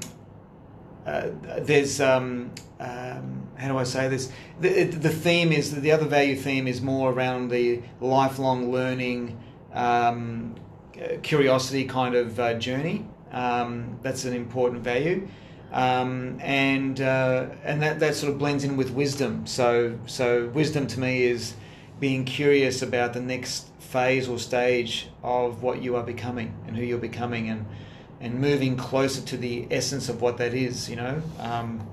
[1.05, 1.29] uh,
[1.61, 4.31] there's um, um, how do I say this?
[4.59, 9.37] The, the theme is the other value theme is more around the lifelong learning,
[9.73, 10.55] um,
[10.95, 13.05] uh, curiosity kind of uh, journey.
[13.31, 15.27] Um, that's an important value,
[15.71, 19.45] um, and uh, and that, that sort of blends in with wisdom.
[19.45, 21.55] So so wisdom to me is
[21.99, 26.83] being curious about the next phase or stage of what you are becoming and who
[26.83, 27.65] you're becoming and
[28.21, 31.87] and moving closer to the essence of what that is, you know, um,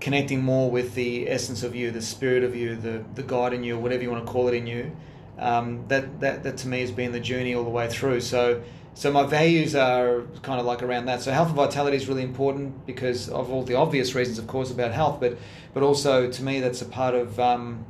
[0.00, 3.62] connecting more with the essence of you, the spirit of you, the, the God in
[3.62, 4.96] you, whatever you want to call it in you.
[5.38, 8.22] Um, that, that, that to me has been the journey all the way through.
[8.22, 8.62] So,
[8.96, 11.20] so my values are kind of like around that.
[11.20, 14.70] So health and vitality is really important because of all the obvious reasons, of course,
[14.70, 15.36] about health, but,
[15.74, 17.84] but also to me that's a part of, um,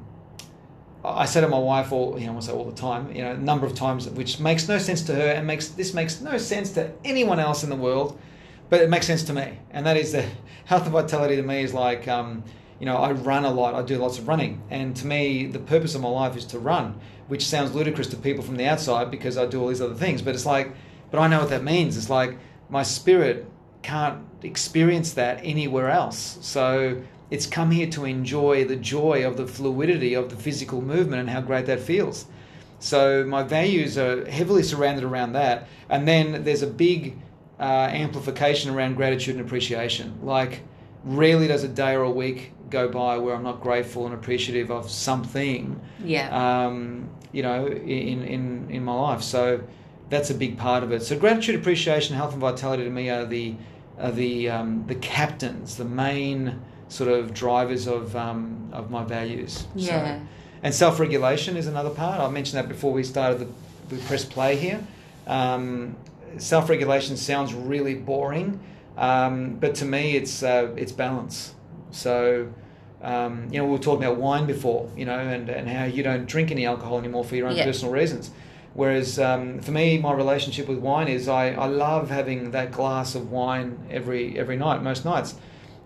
[1.05, 3.31] I say to my wife all you know I say all the time, you know,
[3.31, 6.39] a number of times, which makes no sense to her and makes this makes no
[6.39, 8.19] sense to anyone else in the world,
[8.69, 9.61] but it makes sense to me.
[9.71, 10.27] And that is that
[10.65, 12.43] health and vitality to me is like, um,
[12.81, 15.61] you know, I run a lot, I do lots of running, and to me, the
[15.61, 19.09] purpose of my life is to run, which sounds ludicrous to people from the outside
[19.13, 20.75] because I do all these other things, but it's like,
[21.17, 21.97] but I know what that means.
[21.97, 22.37] It's like
[22.69, 23.47] my spirit
[23.83, 26.37] can't experience that anywhere else.
[26.43, 31.21] So it's come here to enjoy the joy of the fluidity of the physical movement
[31.21, 32.27] and how great that feels.
[32.79, 35.69] So my values are heavily surrounded around that.
[35.89, 37.17] And then there's a big
[37.59, 40.19] uh, amplification around gratitude and appreciation.
[40.23, 40.61] Like,
[41.05, 44.71] rarely does a day or a week go by where I'm not grateful and appreciative
[44.71, 46.29] of something Yeah.
[46.67, 49.23] um, you know, in, in, in my life.
[49.23, 49.63] So
[50.09, 51.03] that's a big part of it.
[51.03, 53.55] So gratitude, appreciation, health, and vitality to me are the
[53.99, 59.67] are the um, the captains, the main sort of drivers of um, of my values.
[59.75, 60.19] Yeah.
[60.19, 60.27] So,
[60.63, 62.21] and self regulation is another part.
[62.21, 63.49] I mentioned that before we started the
[63.95, 64.85] we press play here.
[65.27, 65.97] Um,
[66.39, 68.61] self regulation sounds really boring,
[68.97, 71.55] um, but to me, it's uh, it's balance.
[71.91, 72.53] So.
[73.03, 76.03] Um, you know, we were talking about wine before, you know, and, and how you
[76.03, 77.65] don't drink any alcohol anymore for your own Yeah.
[77.65, 78.31] personal reasons.
[78.81, 83.15] Whereas um, for me, my relationship with wine is I, I love having that glass
[83.15, 85.35] of wine every every night, most nights.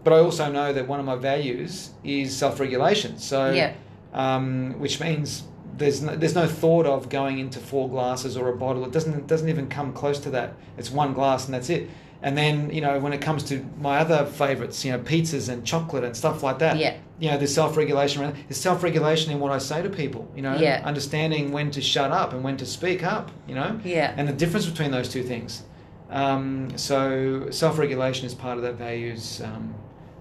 [0.02, 3.18] but I also know that one of my values is self-regulation.
[3.18, 3.72] So, Yeah.
[4.14, 5.44] um, which means
[5.76, 8.84] there's no, there's no thought of going into four glasses or a bottle.
[8.84, 10.54] It doesn't it doesn't even come close to that.
[10.78, 11.88] It's one glass and that's it.
[12.22, 15.64] And then you know when it comes to my other favorites, you know pizzas and
[15.64, 16.76] chocolate and stuff like that.
[16.76, 16.94] Yeah.
[17.20, 18.22] You know there's self-regulation.
[18.22, 20.26] around- There's self-regulation in what I say to people.
[20.34, 20.80] You know, Yeah.
[20.84, 23.30] understanding when to shut up and when to speak up.
[23.46, 24.14] You know, Yeah.
[24.16, 25.62] and the difference between those two things.
[26.10, 29.74] Um, so self-regulation is part of that values um,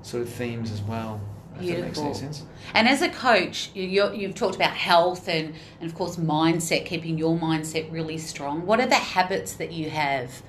[0.04, 1.20] sort of themes as well.
[1.62, 2.14] If that makes any Beautiful.
[2.14, 2.44] sense.
[2.74, 6.86] And as a coach, you, you're, you've talked about health and, and, of course, mindset,
[6.86, 8.66] keeping your mindset really strong.
[8.66, 10.42] What are the habits that you have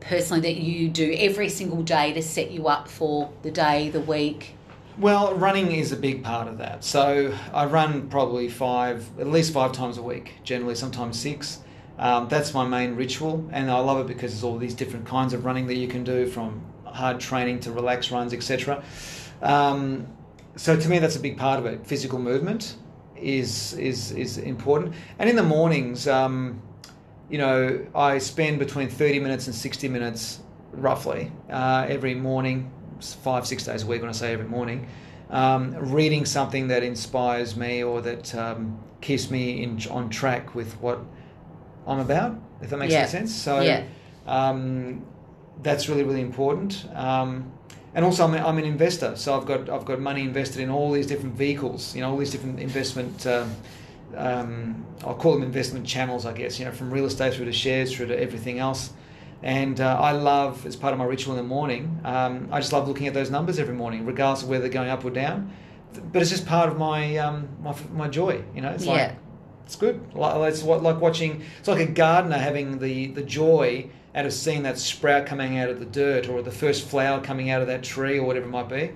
[0.00, 4.00] personally that you do every single day to set you up for the day, the
[4.00, 4.54] week?
[4.98, 6.84] Well, running is a big part of that.
[6.84, 11.60] So I run probably five, at least five times a week, generally, sometimes six.
[11.98, 15.32] Um, that's my main ritual, and I love it because there's all these different kinds
[15.32, 18.82] of running that you can do, from hard training to relaxed runs, etc.
[19.40, 20.06] Um,
[20.56, 21.86] so to me, that's a big part of it.
[21.86, 22.76] Physical movement
[23.16, 26.60] is is is important, and in the mornings, um,
[27.30, 30.40] you know, I spend between thirty minutes and sixty minutes,
[30.72, 32.70] roughly, uh, every morning,
[33.02, 34.00] five six days a week.
[34.00, 34.86] When I say every morning,
[35.30, 40.74] um, reading something that inspires me or that um, keeps me in, on track with
[40.80, 41.00] what
[41.86, 42.38] I'm about.
[42.60, 43.00] If that makes Yeah.
[43.00, 43.34] any sense.
[43.34, 43.84] So Yeah.
[44.26, 45.02] um,
[45.62, 46.86] that's really really important.
[46.94, 47.52] Um,
[47.94, 50.90] and also, I'm, I'm an investor, so I've got I've got money invested in all
[50.92, 51.94] these different vehicles.
[51.94, 53.26] You know, all these different investment.
[53.26, 53.54] Um,
[54.16, 56.58] um, I'll call them investment channels, I guess.
[56.58, 58.90] You know, from real estate through to shares through to everything else.
[59.42, 62.72] And uh, I love, as part of my ritual in the morning, um, I just
[62.72, 65.52] love looking at those numbers every morning, regardless of whether they're going up or down.
[66.12, 68.42] But it's just part of my um, my, my joy.
[68.54, 68.92] You know, it's Yeah.
[68.92, 69.16] like
[69.66, 70.14] it's good.
[70.14, 71.42] Like it's what like watching.
[71.58, 75.70] It's like a gardener having the the joy out of seeing that sprout coming out
[75.70, 78.50] of the dirt or the first flower coming out of that tree or whatever it
[78.50, 78.92] might be.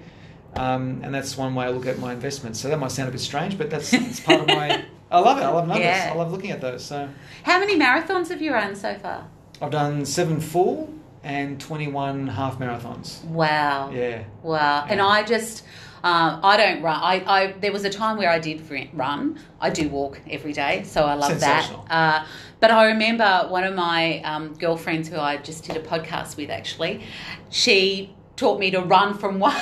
[0.54, 2.60] Um, and that's one way I look at my investments.
[2.60, 4.84] So that might sound a bit strange, but that's it's part of my.
[5.10, 5.42] I love it.
[5.42, 5.84] I love numbers.
[5.86, 6.10] Yeah.
[6.12, 6.84] I love looking at those.
[6.84, 7.08] So
[7.44, 9.26] How many marathons have you run so far?
[9.60, 10.92] I've done seven full
[11.22, 13.24] and twenty one half marathons.
[13.24, 13.90] Wow.
[13.90, 14.24] Yeah.
[14.42, 14.86] Wow.
[14.88, 15.64] And I just,
[16.04, 17.00] um, I don't run.
[17.02, 18.62] I, I there was a time where I did
[18.94, 19.38] run.
[19.60, 21.70] I do walk every day, so I love that.
[21.90, 22.26] Uh,
[22.60, 26.50] but I remember one of my um, girlfriends who I just did a podcast with.
[26.50, 27.02] Actually,
[27.50, 29.54] she taught me to run from one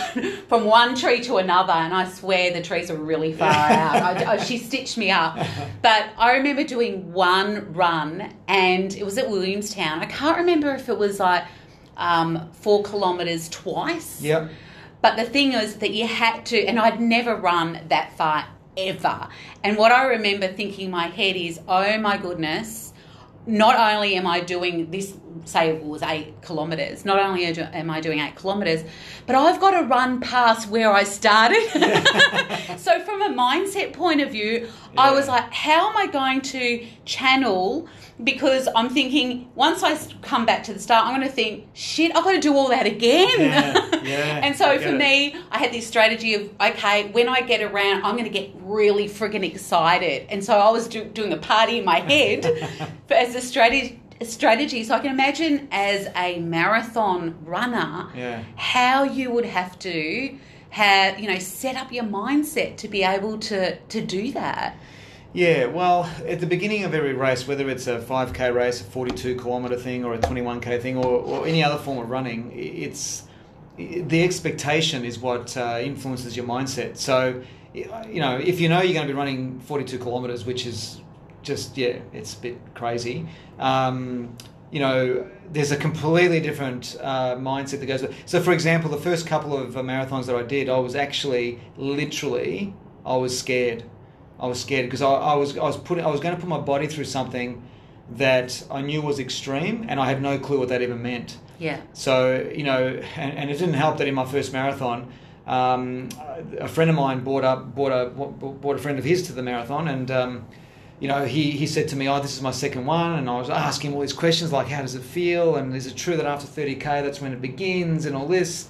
[0.48, 3.96] from one tree to another, and I swear the trees are really far out.
[3.96, 5.38] I, I- she stitched me up.
[5.82, 10.00] But I remember doing one run, and it was at Williamstown.
[10.00, 11.44] I can't remember if it was like
[11.96, 14.20] um, four kilometers twice.
[14.20, 14.50] Yep.
[15.00, 19.28] But the thing is that you had to, and I'd never run that far ever.
[19.62, 22.93] And what I remember thinking in my head is, oh my goodness,
[23.46, 28.00] not only am I doing this, say it was eight kilometres, not only am I
[28.00, 28.84] doing eight kilometres,
[29.26, 31.62] but I've got to run past where I started.
[32.78, 36.86] so, from a mindset point of view, I was like, how am I going to
[37.04, 37.88] channel?
[38.22, 42.14] Because I'm thinking, once I come back to the start, I'm going to think, shit,
[42.14, 43.28] I've got to do all that again.
[43.40, 44.96] Yeah, yeah, and so for it.
[44.96, 48.50] me, I had this strategy of, okay, when I get around, I'm going to get
[48.60, 50.26] really friggin' excited.
[50.30, 52.44] And so I was do, doing a party in my head
[53.08, 54.00] for, as a strategy.
[54.22, 58.44] Strategy, so I can imagine as a marathon runner, Yeah.
[58.54, 60.38] how you would have to
[60.74, 64.76] have you know set up your mindset to be able to to do that.
[65.32, 69.36] Yeah, well, at the beginning of every race, whether it's a 5k race, a 42
[69.36, 73.24] kilometre thing, or a 21k thing, or, or any other form of running, it's
[73.76, 76.96] the expectation is what uh, influences your mindset.
[76.96, 81.00] So, you know, if you know you're going to be running 42 kilometres, which is
[81.42, 83.26] just yeah, it's a bit crazy.
[83.58, 84.36] Um,
[84.70, 88.14] you know, there's a completely different uh, mindset that goes with.
[88.26, 91.60] So, for example, the first couple of uh, marathons that I did, I was actually
[91.76, 92.74] literally,
[93.06, 93.84] I was scared.
[94.38, 96.48] I was scared because I, I was I was putting I was going to put
[96.48, 97.62] my body through something
[98.16, 101.38] that I knew was extreme, and I had no clue what that even meant.
[101.58, 101.80] Yeah.
[101.92, 105.12] So you know, and, and it didn't help that in my first marathon,
[105.46, 106.08] um,
[106.58, 109.42] a friend of mine brought up brought a brought a friend of his to the
[109.42, 110.46] marathon, and um,
[111.00, 113.38] you know he he said to me, "Oh, this is my second one," and I
[113.38, 116.16] was asking him all these questions like, "How does it feel?" and "Is it true
[116.16, 118.68] that after thirty k that's when it begins?" and all this.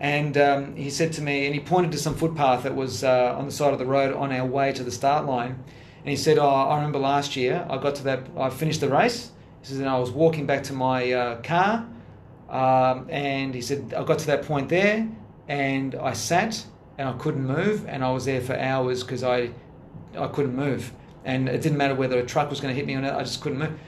[0.00, 3.34] And um, he said to me, and he pointed to some footpath that was uh,
[3.36, 5.58] on the side of the road on our way to the start line.
[6.00, 8.20] And he said, "Oh, I remember last year I got to that.
[8.36, 9.30] I finished the race."
[9.60, 11.86] He says, "And I was walking back to my uh, car."
[12.48, 15.06] Um, and he said, I got to that point there
[15.48, 16.64] and I sat
[16.96, 19.50] and I couldn't move and I was there for hours because I,
[20.16, 20.92] I couldn't move.
[21.24, 23.22] And it didn't matter whether a truck was going to hit me or not, I
[23.22, 23.78] just couldn't move.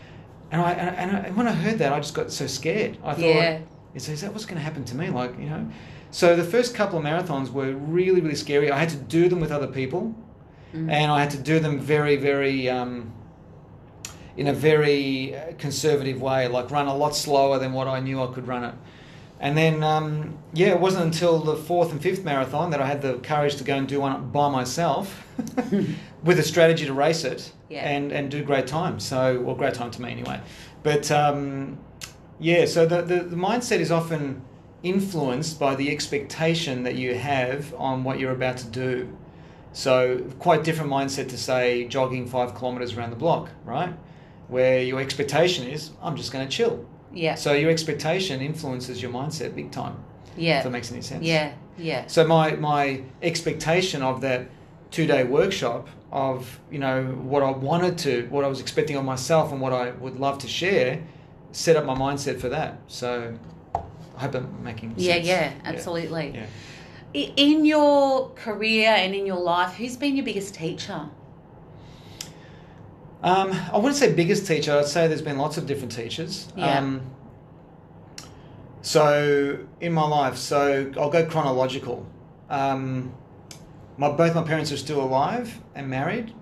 [0.51, 2.99] And, I, and, I, and when I heard that, I just got so scared.
[3.05, 3.61] I thought, Yeah.
[3.95, 5.09] is, is that what's going to happen to me?
[5.11, 5.70] Like, you know?
[6.11, 8.70] So the first couple of marathons were really, really scary.
[8.70, 10.14] I had to do them with other people,
[10.74, 10.89] Mm.
[10.91, 13.12] and I had to do them very, very, um,
[14.37, 18.22] in a very uh, conservative way, like run a lot slower than what I knew
[18.22, 18.74] I could run it.
[19.41, 23.01] And then, um, yeah, it wasn't until the fourth and fifth marathon that I had
[23.01, 25.26] the courage to go and do one by myself
[26.22, 27.88] with a strategy to race it Yeah.
[27.88, 29.01] and, and do great time.
[29.01, 30.41] So, well, great time to me anyway.
[30.82, 31.78] But um,
[32.38, 34.43] yeah, so the, the, the mindset is often
[34.82, 39.16] influenced by the expectation that you have on what you're about to do.
[39.72, 43.95] So, quite different mindset to say jogging five kilometers around the block, right?
[44.49, 46.84] Where your expectation is, I'm just going to chill.
[47.12, 47.34] Yeah.
[47.34, 49.96] So, your expectation influences your mindset big time,
[50.36, 50.58] Yeah.
[50.58, 50.62] if yeah.
[50.62, 51.24] that makes any sense.
[51.24, 51.52] Yeah.
[51.78, 52.06] Yeah.
[52.08, 54.48] So my my expectation of that
[54.90, 59.04] two day workshop of you know what I wanted to, what I was expecting of
[59.04, 61.02] myself, and what I would love to share,
[61.52, 62.78] set up my mindset for that.
[62.88, 63.34] So
[63.74, 65.02] I hope I'm making sense.
[65.02, 66.32] Yeah, yeah, absolutely.
[66.34, 66.46] Yeah.
[67.14, 71.08] I- In your career and in your life, who's been your biggest teacher?
[73.22, 74.78] Um, I wouldn't say biggest teacher.
[74.78, 76.48] I'd say there's been lots of different teachers.
[76.56, 76.78] Yeah.
[76.78, 77.02] Um,
[78.82, 82.06] so in my life, so I'll go chronological.
[82.48, 83.14] Um,
[83.98, 86.32] my both my parents are still alive and married,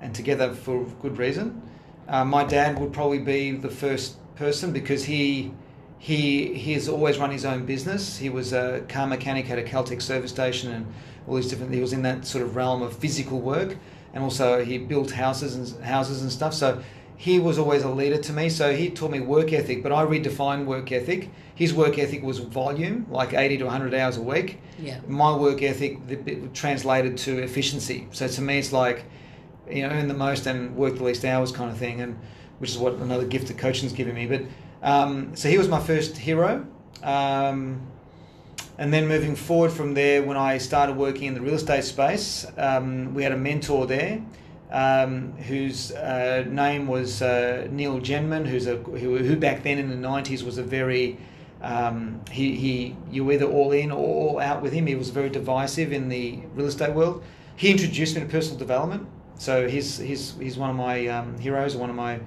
[0.00, 1.60] and together for good reason.
[2.06, 5.52] Uh, my dad would probably be the first person because he
[5.98, 8.16] he he has always run his own business.
[8.16, 10.86] He was a car mechanic at a Caltex service station and
[11.26, 11.74] all these different.
[11.74, 13.76] He was in that sort of realm of physical work,
[14.14, 16.54] and also he built houses and houses and stuff.
[16.54, 16.82] So
[17.16, 18.48] he was always a leader to me.
[18.48, 21.30] So he taught me work ethic, but I redefined work ethic.
[21.54, 25.00] His work ethic was volume, like eighty to hundred hours a week Yeah.
[25.08, 25.98] my work ethic
[26.54, 28.06] translated to efficiency.
[28.12, 29.04] So to me, it's like
[29.70, 32.16] you know earn the most and work the least hours kind of thing, and
[32.58, 34.26] which is what another gift that coaching's given me.
[34.26, 34.42] But
[34.82, 36.64] um, so he was my first hero.
[37.02, 37.82] Um,
[38.78, 42.46] and then moving forward from there, when I started working in the real estate space,
[42.56, 44.22] um, we had a mentor there
[44.70, 49.88] um, whose uh, name was uh, Neil Jenman, who's a who, who back then in
[49.88, 51.18] the '90s was a very
[51.62, 54.86] um, he, he you were either all in or all out with him.
[54.86, 57.24] He was very divisive in the real estate world.
[57.56, 61.74] He introduced me to personal development, so he's he's he's one of my um, heroes,
[61.76, 62.20] one of my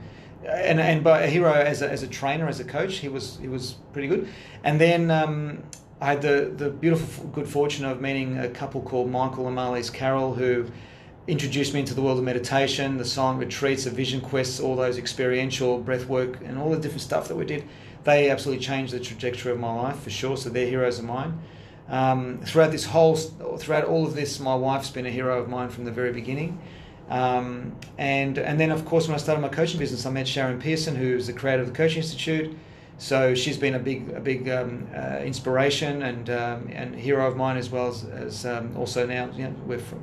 [0.45, 3.37] and and by a hero as a, as a trainer, as a coach, he was
[3.39, 4.27] he was pretty good.
[4.63, 5.63] And then um,
[6.01, 9.93] I had the the beautiful good fortune of meeting a couple called Michael and Marlies
[9.93, 10.65] Carroll, who
[11.27, 14.97] introduced me into the world of meditation, the silent retreats, the vision quests, all those
[14.97, 17.63] experiential breath work, and all the different stuff that we did.
[18.03, 20.35] They absolutely changed the trajectory of my life for sure.
[20.37, 21.39] So they're heroes of mine.
[21.87, 25.69] Um, throughout this whole, throughout all of this, my wife's been a hero of mine
[25.69, 26.59] from the very beginning.
[27.09, 30.59] Um, and and then of course when I started my coaching business, I met Sharon
[30.59, 32.57] Pearson, who's the creator of the Coaching Institute.
[33.01, 37.35] So she's been a big a big um, uh, inspiration and um, and hero of
[37.35, 39.95] mine as well as, as um, also now you know we're fr-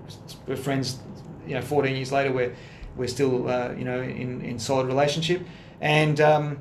[0.48, 0.98] we're friends.
[1.46, 2.56] You know, 14 years later, we're
[2.96, 5.46] we're still uh, you know in, in solid relationship,
[5.80, 6.58] and um,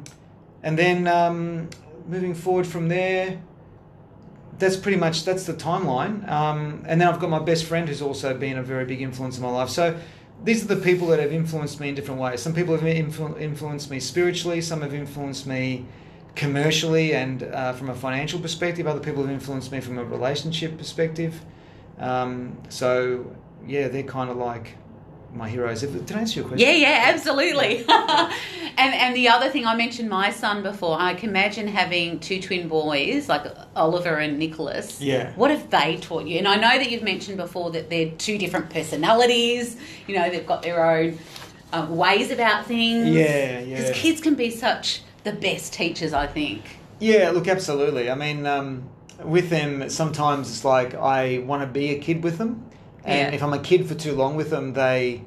[0.61, 1.71] and then um,
[2.07, 3.41] moving forward from there,
[4.59, 6.29] that's pretty much that's the timeline.
[6.29, 9.38] Um, and then I've got my best friend who's also been a very big influence
[9.38, 9.69] in my life.
[9.69, 9.97] So
[10.43, 12.43] these are the people that have influenced me in different ways.
[12.43, 14.61] Some people have influ- influenced me spiritually.
[14.61, 15.88] Some have influenced me
[16.38, 18.88] commercially and uh, from a financial perspective.
[18.88, 21.41] Other people have influenced me from a relationship perspective.
[21.97, 23.35] Um, so
[23.65, 24.77] yeah, they're kind of like
[25.33, 25.81] my heroes.
[25.81, 26.67] Did I answer your question?
[26.67, 27.79] Yeah, yeah, absolutely.
[27.89, 30.95] and and the other thing I mentioned my son before.
[30.99, 35.01] I can imagine having two twin boys like Oliver and Nicholas.
[35.01, 35.33] Yeah.
[35.33, 36.38] What have they taught you?
[36.38, 39.75] And I know that you've mentioned before that they're two different personalities.
[40.05, 41.17] You know, they've got their own
[41.73, 43.09] uh, ways about things.
[43.09, 43.77] Yeah, yeah.
[43.77, 46.63] Because kids can be such the best teachers, I think.
[46.99, 48.09] Yeah, look, absolutely.
[48.09, 48.89] I mean, um,
[49.23, 52.63] with them, sometimes it's like I want to be a kid with them,
[53.03, 53.36] and Yeah.
[53.36, 55.23] if I'm a kid for too long with them, they,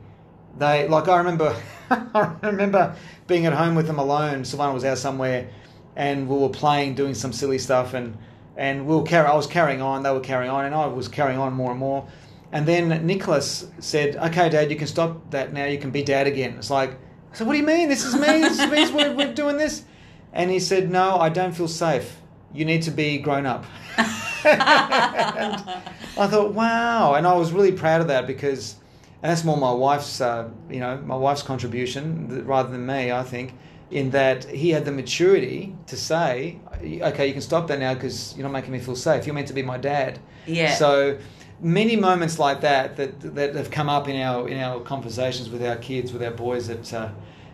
[0.59, 1.55] they like I remember,
[1.91, 2.97] I remember
[3.27, 4.45] being at home with them alone.
[4.45, 5.49] Someone was out somewhere,
[5.97, 8.17] and we were playing, doing some silly stuff, and
[8.57, 9.27] and we were carry.
[9.29, 11.79] I was carrying on, they were carrying on, and I was carrying on more and
[11.79, 12.09] more.
[12.53, 15.67] And then Nicholas said, "Okay, Dad, you can stop that now.
[15.67, 16.99] You can be Dad again." It's like,
[17.33, 17.89] so "What do you mean?
[17.89, 18.41] This is me.
[18.41, 18.91] This is me.
[18.93, 19.85] We're, we're doing this."
[20.33, 22.17] And he said, No, I don't feel safe.
[22.53, 23.65] You need to be grown up.
[24.45, 25.73] I
[26.17, 27.15] thought, wow.
[27.15, 28.77] And I was really proud of that because,
[29.23, 33.23] and that's more my wife's, uh, you know, my wife's contribution rather than me, I
[33.23, 33.55] think,
[33.91, 38.35] in that he had the maturity to say, okay, you can stop that now because
[38.37, 39.27] you're not making me feel safe.
[39.27, 40.19] You're meant to be my dad.
[40.47, 40.75] Yeah.
[40.75, 41.19] So
[41.61, 45.63] many moments like that that that have come up in our in our conversations with
[45.65, 46.93] our kids, with our boys that.
[46.93, 47.11] Uh,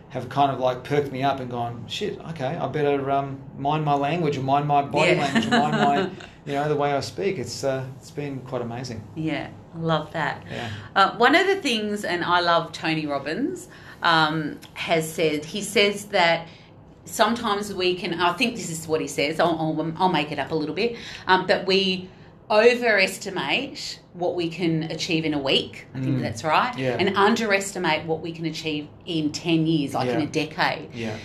[0.09, 3.83] have kind of like perked me up and gone, shit, okay, I better um, mind
[3.83, 5.21] my language and mind my body Yeah.
[5.21, 6.01] language or mind my,
[6.45, 7.37] you know, the way I speak.
[7.37, 9.03] It's uh, it's been quite amazing.
[9.15, 10.43] Yeah, I love that.
[10.49, 10.69] Yeah.
[10.95, 13.67] Uh, one of the things, and I love Tony Robbins,
[14.01, 16.47] um, has said, he says that
[17.05, 20.39] sometimes we can, I think this is what he says, I'll, I'll, I'll make it
[20.39, 20.95] up a little bit,
[21.25, 22.09] um, that we
[22.49, 25.85] overestimate what we can achieve in a week.
[25.93, 26.21] I think Mm.
[26.21, 26.77] that's right.
[26.77, 26.95] Yeah.
[26.99, 30.89] And underestimate what we can achieve in 10 years, like in a decade.
[30.93, 31.15] Yeah.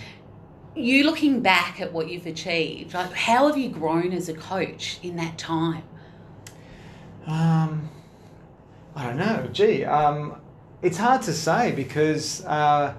[0.75, 4.99] You looking back at what you've achieved, like how have you grown as a coach
[5.03, 5.83] in that time?
[7.25, 7.89] Um,
[8.95, 9.47] I don't know.
[9.51, 10.35] Gee, um,
[10.81, 12.93] it's hard to say because uh,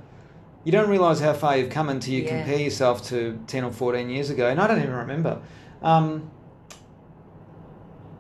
[0.65, 2.39] you don't realise how far you've come until you Yeah.
[2.39, 4.49] compare yourself to 10 or 14 years ago.
[4.49, 5.41] And I don't even remember.
[5.83, 6.31] Um,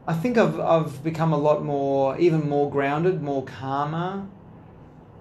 [0.07, 4.26] I think I've, I've become a lot more, even more grounded, more calmer.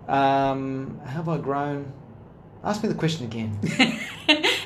[0.07, 1.93] Um, how have I grown?
[2.63, 3.57] Ask me the question again.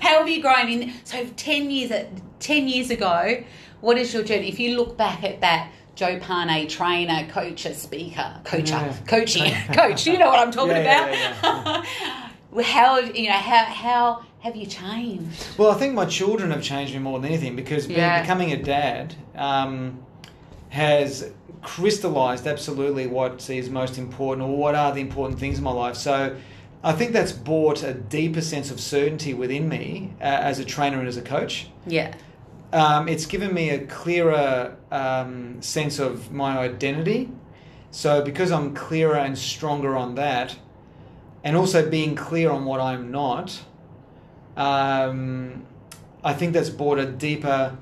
[0.02, 0.94] How have you grown in?
[1.04, 1.92] So ten years,
[2.40, 3.44] ten years ago,
[3.82, 4.48] what is your journey?
[4.50, 8.96] If you look back at that, Joe Pane, trainer, coacher, speaker, coacher, Yeah.
[9.08, 10.06] coaching, coach.
[10.06, 11.44] You know what I'm talking Yeah, about.
[11.44, 11.84] yeah,
[12.52, 15.44] Well, how you know how how have you changed?
[15.58, 18.22] Well, I think my children have changed me more than anything because Yeah.
[18.22, 20.04] becoming a dad um,
[20.70, 25.72] has crystallized absolutely what is most important or what are the important things in my
[25.72, 25.96] life.
[25.96, 26.36] So
[26.84, 31.00] I think that's brought a deeper sense of certainty within me uh, as a trainer
[31.00, 31.68] and as a coach.
[31.86, 32.14] Yeah,
[32.72, 37.32] Um, it's given me a clearer um, sense of my identity.
[37.92, 40.56] So because I'm clearer and stronger on that,
[41.44, 43.62] and also being clear on what I'm not,
[44.58, 45.66] um,
[46.24, 47.78] I think that's brought a deeper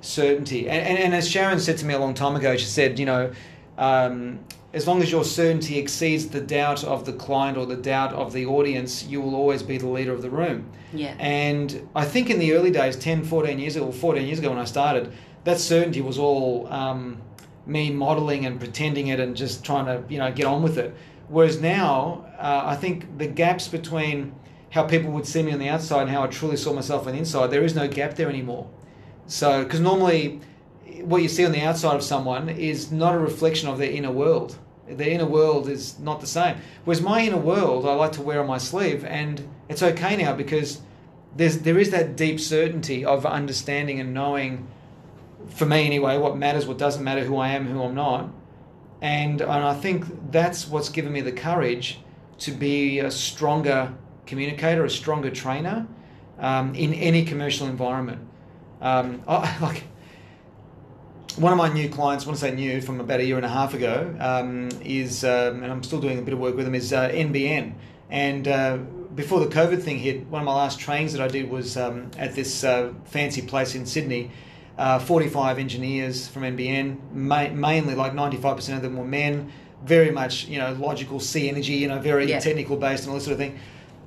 [0.00, 0.68] certainty.
[0.68, 3.06] And, and, and as Sharon said to me a long time ago, she said, you
[3.06, 3.32] know,
[3.78, 4.40] um,
[4.72, 8.32] as long as your certainty exceeds the doubt of the client or the doubt of
[8.32, 10.70] the audience, you will always be the leader of the room.
[10.92, 14.38] yeah, And I think in the early days, 10, 14 years ago, or 14 years
[14.38, 15.12] ago when I started,
[15.44, 17.20] that certainty was all um,
[17.66, 20.94] me modeling and pretending it and just trying to, you know, get on with it.
[21.28, 24.34] Whereas now, uh, I think the gaps between
[24.70, 27.12] how people would see me on the outside and how I truly saw myself on
[27.12, 28.68] the inside, there is no gap there anymore.
[29.30, 30.40] So, because normally
[31.02, 34.10] what you see on the outside of someone is not a reflection of their inner
[34.10, 34.58] world.
[34.88, 36.56] Their inner world is not the same.
[36.84, 40.34] Whereas my inner world, I like to wear on my sleeve, and it's okay now
[40.34, 40.80] because
[41.36, 44.66] there's there is that deep certainty of understanding and knowing,
[45.46, 48.30] for me anyway, what matters, what doesn't matter, who I am, who I'm not,
[49.00, 52.00] and and I think that's what's given me the courage
[52.38, 53.94] to be a stronger
[54.26, 55.86] communicator, a stronger trainer
[56.40, 58.26] um, in any commercial environment.
[58.80, 59.84] Um, I, like
[61.36, 63.46] one of my new clients, I want to say new from about a year and
[63.46, 66.64] a half ago, um, is, um, and I'm still doing a bit of work with
[66.64, 67.74] them, is uh, NBN.
[68.10, 68.78] And uh,
[69.14, 72.10] before the COVID thing hit, one of my last trainings that I did was um,
[72.18, 74.30] at this uh, fancy place in Sydney.
[74.78, 79.52] Uh, 45 engineers from NBN, ma- mainly like 95% of them were men,
[79.84, 82.40] very much, you know, logical, C energy, you know, very Yeah.
[82.40, 83.58] technical based and all this sort of thing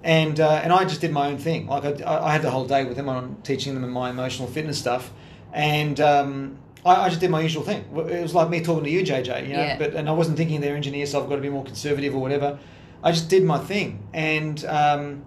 [0.04, 1.68] and uh, and I just did my own thing.
[1.68, 4.78] Like I, I had the whole day with them on teaching them my emotional fitness
[4.78, 5.12] stuff,
[5.54, 7.86] and um, I, I just did my usual thing.
[7.96, 9.48] It was like me talking to you, JJ.
[9.48, 9.78] You know, Yeah.
[9.78, 12.20] but and I wasn't thinking they're engineers, so I've got to be more conservative or
[12.22, 12.60] whatever.
[13.02, 15.26] I just did my thing, and um,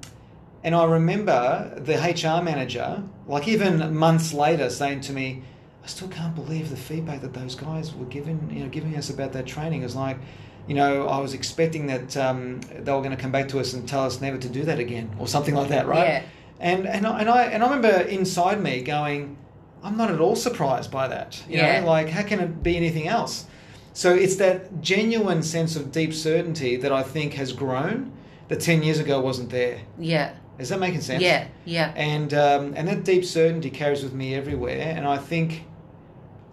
[0.62, 5.43] and I remember the HR manager, like even months later, saying to me.
[5.85, 9.09] I still can't believe the feedback that those guys were giving, you know, giving us
[9.09, 9.83] about their training.
[9.83, 10.18] It was like,
[10.67, 13.73] you know, I was expecting that um, they were going to come back to us
[13.73, 16.09] and tell us never to do that again, or something like that, right?
[16.09, 16.23] Yeah.
[16.59, 19.37] And and I, and I and I remember inside me going,
[19.83, 21.43] I'm not at all surprised by that.
[21.49, 21.81] You Yeah.
[21.81, 23.45] know, like how can it be anything else?
[23.93, 28.12] So it's that genuine sense of deep certainty that I think has grown
[28.49, 29.79] that ten years ago wasn't there.
[29.99, 31.23] yeah, Is that making sense?
[31.23, 35.64] yeah, yeah, And um, and that deep certainty carries with me everywhere, and I think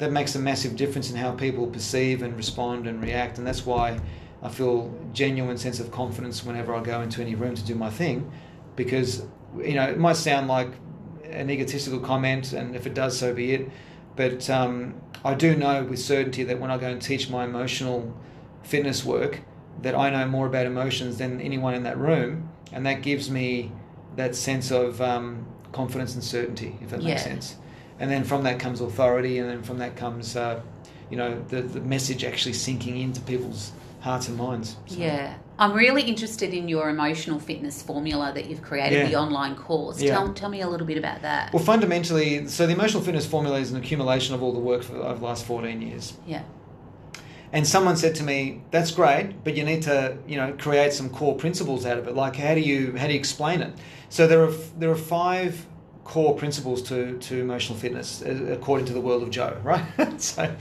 [0.03, 3.65] that makes a massive difference in how people perceive and respond and react, and that's
[3.65, 3.99] why
[4.41, 7.89] I feel genuine sense of confidence whenever I go into any room to do my
[7.89, 8.29] thing,
[8.75, 9.23] because
[9.57, 10.67] you know it might sound like
[11.29, 13.69] an egotistical comment, and if it does, so be it.
[14.17, 18.13] But um, I do know with certainty that when I go and teach my emotional
[18.61, 19.39] fitness work,
[19.81, 23.71] that I know more about emotions than anyone in that room, and that gives me
[24.17, 27.55] that sense of um, confidence and certainty, if that makes sense.
[28.03, 30.59] And then from that comes authority, and then from that comes, uh,
[31.09, 34.75] you know, the, the message actually sinking into people's hearts and minds.
[34.87, 35.37] So- yeah.
[35.57, 39.07] I'm really interested in your emotional fitness formula that you've created, Yeah.
[39.07, 40.01] the online course.
[40.01, 40.15] Yeah.
[40.15, 41.53] Tell, tell me a little bit about that.
[41.53, 44.97] Well, fundamentally, so the emotional fitness formula is an accumulation of all the work for,
[44.97, 46.11] over the last 14 years.
[46.27, 46.41] yeah,
[47.53, 51.07] And someone said to me, "That's great, but you need to, you know, create some
[51.09, 52.15] core principles out of it.
[52.15, 53.71] Like, how do you how do you explain it?"
[54.09, 55.65] So there are there are five
[56.03, 59.83] core principles to to emotional fitness uh, according to the world of Joe, right?
[60.21, 60.53] so,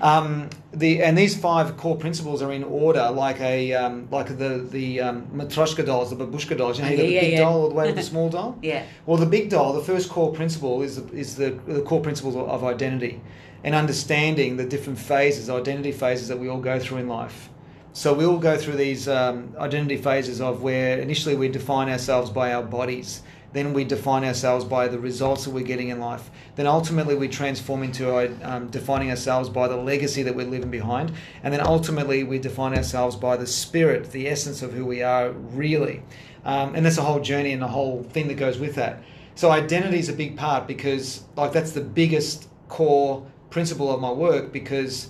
[0.00, 4.66] um, the and these five core principles are in order, like a um, like the
[4.70, 6.78] the um, matryoshka dolls, the babushka dolls.
[6.78, 7.38] You know, you got the Yeah, big yeah.
[7.40, 8.58] doll all the way to the small doll.
[8.62, 8.84] Yeah.
[9.06, 12.64] Well, the big doll, the first core principle is is the, the core principles of
[12.64, 13.20] identity
[13.64, 17.48] and understanding the different phases, identity phases that we all go through in life.
[17.94, 22.28] So we all go through these um, identity phases of where initially we define ourselves
[22.28, 23.22] by our bodies,
[23.54, 27.28] then we define ourselves by the results that we're getting in life, then ultimately we
[27.28, 32.24] transform into um, defining ourselves by the legacy that we're leaving behind, and then ultimately
[32.24, 36.02] we define ourselves by the spirit, the essence of who we are really.
[36.44, 39.02] Um, and that's a whole journey and a whole thing that goes with that.
[39.36, 44.10] So identity is a big part because like that's the biggest core principle of my
[44.10, 45.08] work because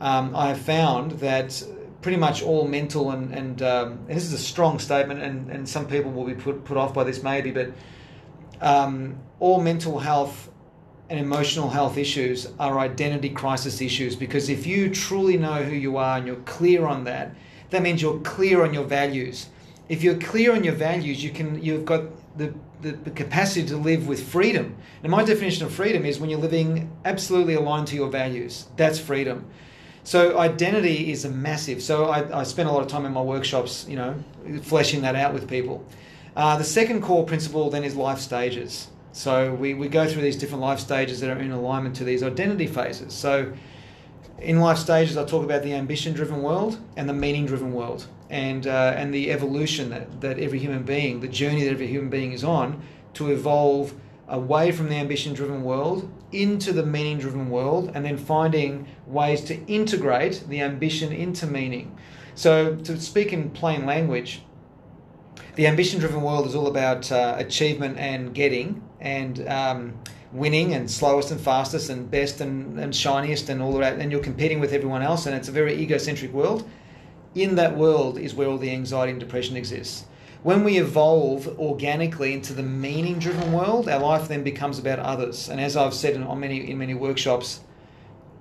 [0.00, 1.62] um, I have found that
[2.04, 5.66] pretty much all mental and, and, um, and this is a strong statement and, and
[5.66, 7.72] some people will be put, put off by this maybe but
[8.60, 10.50] um, all mental health
[11.08, 15.96] and emotional health issues are identity crisis issues because if you truly know who you
[15.96, 17.34] are and you're clear on that
[17.70, 19.48] that means you're clear on your values.
[19.88, 22.02] If you're clear on your values you can you've got
[22.36, 22.52] the,
[22.82, 24.76] the, the capacity to live with freedom.
[25.02, 28.98] And my definition of freedom is when you're living absolutely aligned to your values that's
[28.98, 29.46] freedom
[30.04, 33.22] so identity is a massive so I, I spend a lot of time in my
[33.22, 34.14] workshops you know
[34.62, 35.84] fleshing that out with people.
[36.36, 38.88] Uh, the second core principle then is life stages.
[39.12, 42.22] So we, we go through these different life stages that are in alignment to these
[42.22, 43.14] identity phases.
[43.14, 43.52] So
[44.40, 48.94] in life stages, I talk about the ambition-driven world and the meaning-driven world, and uh,
[48.96, 52.42] and the evolution that, that every human being, the journey that every human being is
[52.42, 52.82] on,
[53.14, 53.94] to evolve
[54.26, 60.44] away from the ambition-driven world into the meaning-driven world, and then finding ways to integrate
[60.48, 61.96] the ambition into meaning.
[62.34, 64.42] So to speak in plain language,
[65.54, 69.94] the ambition-driven world is all about uh, achievement and getting and um,
[70.32, 74.20] winning and slowest and fastest and best and, and shiniest and all that and you're
[74.20, 76.68] competing with everyone else and it's a very egocentric world
[77.36, 80.06] in that world is where all the anxiety and depression exists
[80.44, 85.48] when we evolve organically into the meaning driven world our life then becomes about others
[85.48, 87.60] and as i've said in, on many in many workshops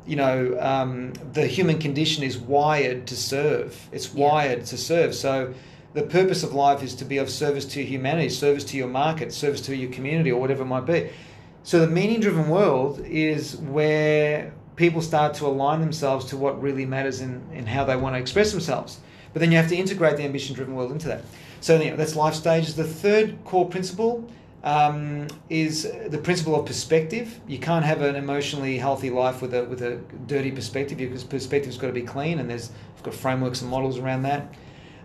[0.06, 4.28] you know um, the human condition is wired to serve it's Yeah.
[4.28, 5.54] wired to serve so
[5.94, 9.34] the purpose of life is to be of service to humanity service to your market
[9.34, 11.10] service to your community or whatever it might be
[11.64, 16.86] so the meaning driven world is where people start to align themselves to what really
[16.86, 19.00] matters in, in how they want to express themselves.
[19.34, 21.24] But then you have to integrate the ambition driven world into that.
[21.60, 22.76] So that's life stages.
[22.76, 24.30] The third core principle
[24.64, 27.40] um, is the principle of perspective.
[27.48, 31.78] You can't have an emotionally healthy life with a with a dirty perspective because perspective's
[31.78, 34.54] got to be clean, and there's I've got frameworks and models around that.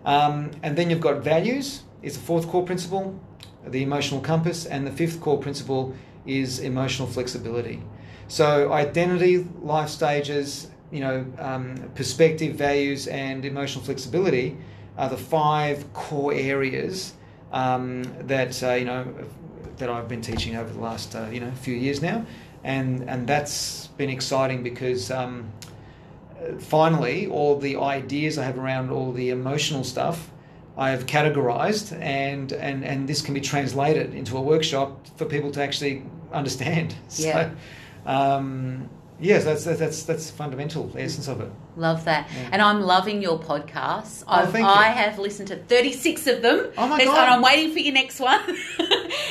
[0.05, 1.83] Um, and then you've got values.
[2.01, 3.19] Is the fourth core principle,
[3.67, 5.95] the emotional compass, and the fifth core principle
[6.27, 7.83] is emotional flexibility.
[8.29, 14.57] So identity, life stages, you know, um, perspective, values, and emotional flexibility
[14.97, 17.15] are the five core areas
[17.53, 19.07] um, that uh, you know
[19.77, 22.25] that I've been teaching over the last uh, you know few years now,
[22.65, 25.11] and and that's been exciting because.
[25.11, 25.53] Um,
[26.61, 30.31] finally, all the ideas I have around all the emotional stuff,
[30.77, 35.51] I have categorized, and, and, and this can be translated into a workshop for people
[35.53, 36.95] to actually understand.
[37.17, 37.51] Yeah.
[38.07, 38.89] Um,
[39.21, 41.51] yes, that's, that's, that's fundamental, the essence of it.
[41.77, 42.29] Love that.
[42.35, 42.49] Yeah.
[42.53, 44.25] And I'm loving your podcasts.
[44.27, 44.55] Oh, I've.
[44.55, 46.71] I have listened to 36 of them.
[46.77, 47.25] Oh, my There's- God.
[47.25, 48.41] And I'm waiting for your next one.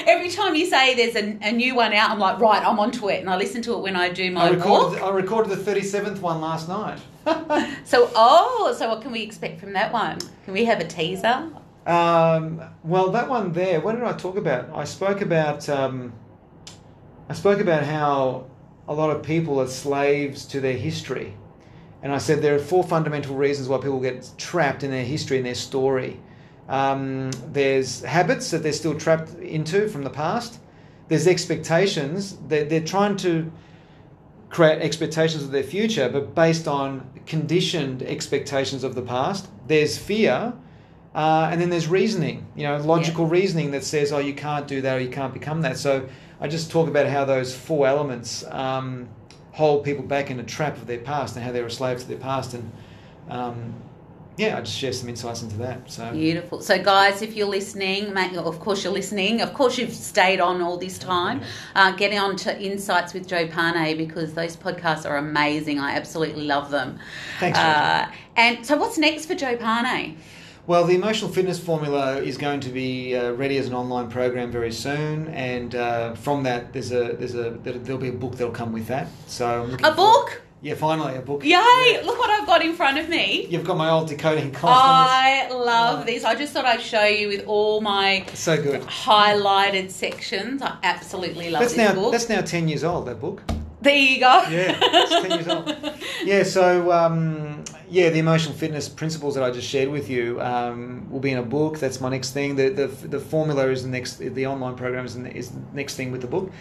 [0.07, 3.09] Every time you say there's a, a new one out, I'm like, right, I'm onto
[3.09, 3.19] it.
[3.19, 5.11] And I listen to it when I do my I recorded, walk.
[5.11, 6.99] I recorded the 37th one last night.
[7.83, 10.17] So, oh, so what can we expect from that one?
[10.45, 11.49] Can we have a teaser?
[11.85, 13.79] Um, well, that one there.
[13.81, 14.69] What did I talk about?
[14.73, 15.67] I spoke about.
[15.69, 16.13] Um,
[17.29, 18.45] I spoke about how
[18.87, 21.33] a lot of people are slaves to their history,
[22.01, 25.37] and I said there are four fundamental reasons why people get trapped in their history
[25.37, 26.19] and their story.
[26.69, 30.59] Um, there's habits that they're still trapped into from the past.
[31.07, 33.51] There's expectations that they're trying to
[34.49, 39.47] create expectations of their future, but based on conditioned expectations of the past.
[39.67, 40.53] There's fear,
[41.13, 44.81] uh, and then there's reasoning, you know, logical reasoning that says, oh, you can't do
[44.81, 45.77] that or you can't become that.
[45.77, 46.07] So
[46.39, 49.09] I just talk about how those four elements um,
[49.51, 52.07] hold people back in a trap of their past and how they're a slave to
[52.07, 52.53] their past.
[52.53, 52.71] And
[53.29, 53.73] um,
[54.37, 55.89] yeah, I just share some insights into that.
[55.89, 56.61] So Beautiful.
[56.61, 59.41] So, guys, if you're listening, mate, of course you're listening.
[59.41, 61.41] Of course you've stayed on all this time.
[61.73, 65.79] Uh, getting on to Insights with Joe Pane because those podcasts are amazing.
[65.79, 66.99] I absolutely love them.
[67.39, 70.19] Thanks, Uh, and so, what's next for Joe Pane?
[70.67, 74.51] Well, the emotional fitness formula is going to be uh, ready as an online program
[74.51, 78.51] very soon, and uh, from that, there's a there's a there'll be a book that'll
[78.53, 79.07] come with that.
[79.27, 80.41] So A book?
[80.61, 81.43] Yeah, finally a book.
[81.45, 81.51] Yay!
[81.51, 82.01] Yeah.
[82.03, 83.45] Look what I've got in front of me.
[83.49, 84.73] You've got my old decoding confidence.
[84.73, 86.25] I love this.
[86.25, 88.81] I just thought I'd show you with all my so good.
[88.81, 90.61] highlighted sections.
[90.61, 92.11] I absolutely love That's this now book.
[92.11, 93.05] that's now ten years old.
[93.07, 93.41] That book.
[93.81, 94.43] There you go.
[94.49, 95.75] Yeah, it's 10 years old.
[96.23, 101.07] Yeah, so um, yeah, the emotional fitness principles that I just shared with you um,
[101.09, 101.79] will be in a book.
[101.79, 102.55] That's my next thing.
[102.55, 104.17] The the, the formula is the next.
[104.17, 106.51] The online program is the, is the next thing with the book,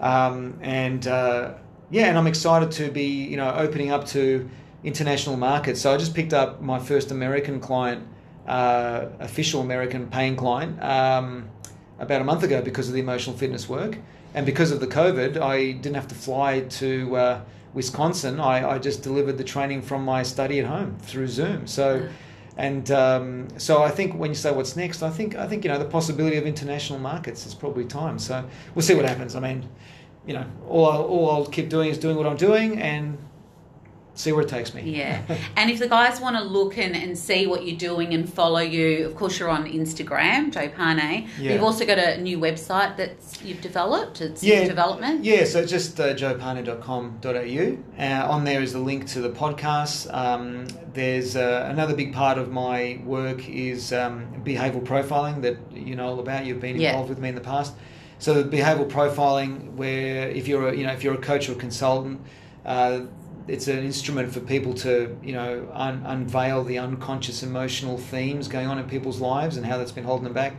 [0.00, 1.54] um, and uh,
[1.90, 4.48] yeah, and I'm excited to be you know opening up to
[4.82, 5.80] international markets.
[5.80, 8.06] So I just picked up my first American client,
[8.46, 11.50] uh, official American paying client, um,
[11.98, 13.98] about a month ago because of the emotional fitness work.
[14.34, 17.40] And because of the COVID, I didn't have to fly to uh,
[17.74, 18.40] Wisconsin.
[18.40, 21.66] I, I just delivered the training from my study at home through Zoom.
[21.66, 22.08] So,
[22.56, 25.70] and um, so I think when you say what's next, I think I think you
[25.70, 28.18] know the possibility of international markets is probably time.
[28.18, 29.34] So we'll see what happens.
[29.36, 29.68] I mean,
[30.26, 33.18] you know, all I'll, all I'll keep doing is doing what I'm doing and
[34.14, 34.82] see where it takes me.
[34.82, 35.22] Yeah.
[35.56, 38.58] And if the guys want to look and, and see what you're doing and follow
[38.60, 41.28] you, of course, you're on Instagram, Joe Pane.
[41.38, 41.52] Yeah.
[41.54, 44.20] You've also got a new website that you've developed.
[44.20, 44.60] It's Yeah.
[44.60, 45.24] in development.
[45.24, 48.02] Yeah, so just uh, joepane.com.au.
[48.02, 50.12] Uh, on there is the link to the podcast.
[50.12, 55.96] Um, there's uh, another big part of my work is um, behavioural profiling that you
[55.96, 56.44] know all about.
[56.44, 56.90] You've been Yeah.
[56.90, 57.74] involved with me in the past.
[58.18, 61.54] So the behavioural profiling, where if you're a, you know if you're a coach or
[61.54, 62.20] consultant,
[62.64, 63.00] uh,
[63.48, 68.66] it's an instrument for people to you know un- unveil the unconscious emotional themes going
[68.66, 70.54] on in people's lives and how that's been holding them back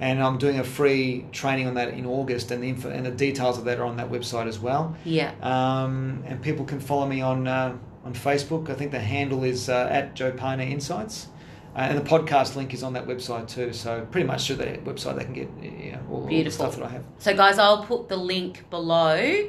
[0.00, 3.10] and I'm doing a free training on that in August, and the info, and the
[3.10, 4.96] details of that are on that website as well.
[5.04, 5.32] Yeah.
[5.42, 8.70] Um, and people can follow me on uh, on Facebook.
[8.70, 11.28] I think the handle is uh, at Joe Pane Insights,
[11.74, 13.72] uh, and the podcast link is on that website too.
[13.72, 16.76] So pretty much through that website they can get you know, all, all the stuff
[16.76, 17.04] that I have.
[17.18, 19.48] So, guys, I'll put the link below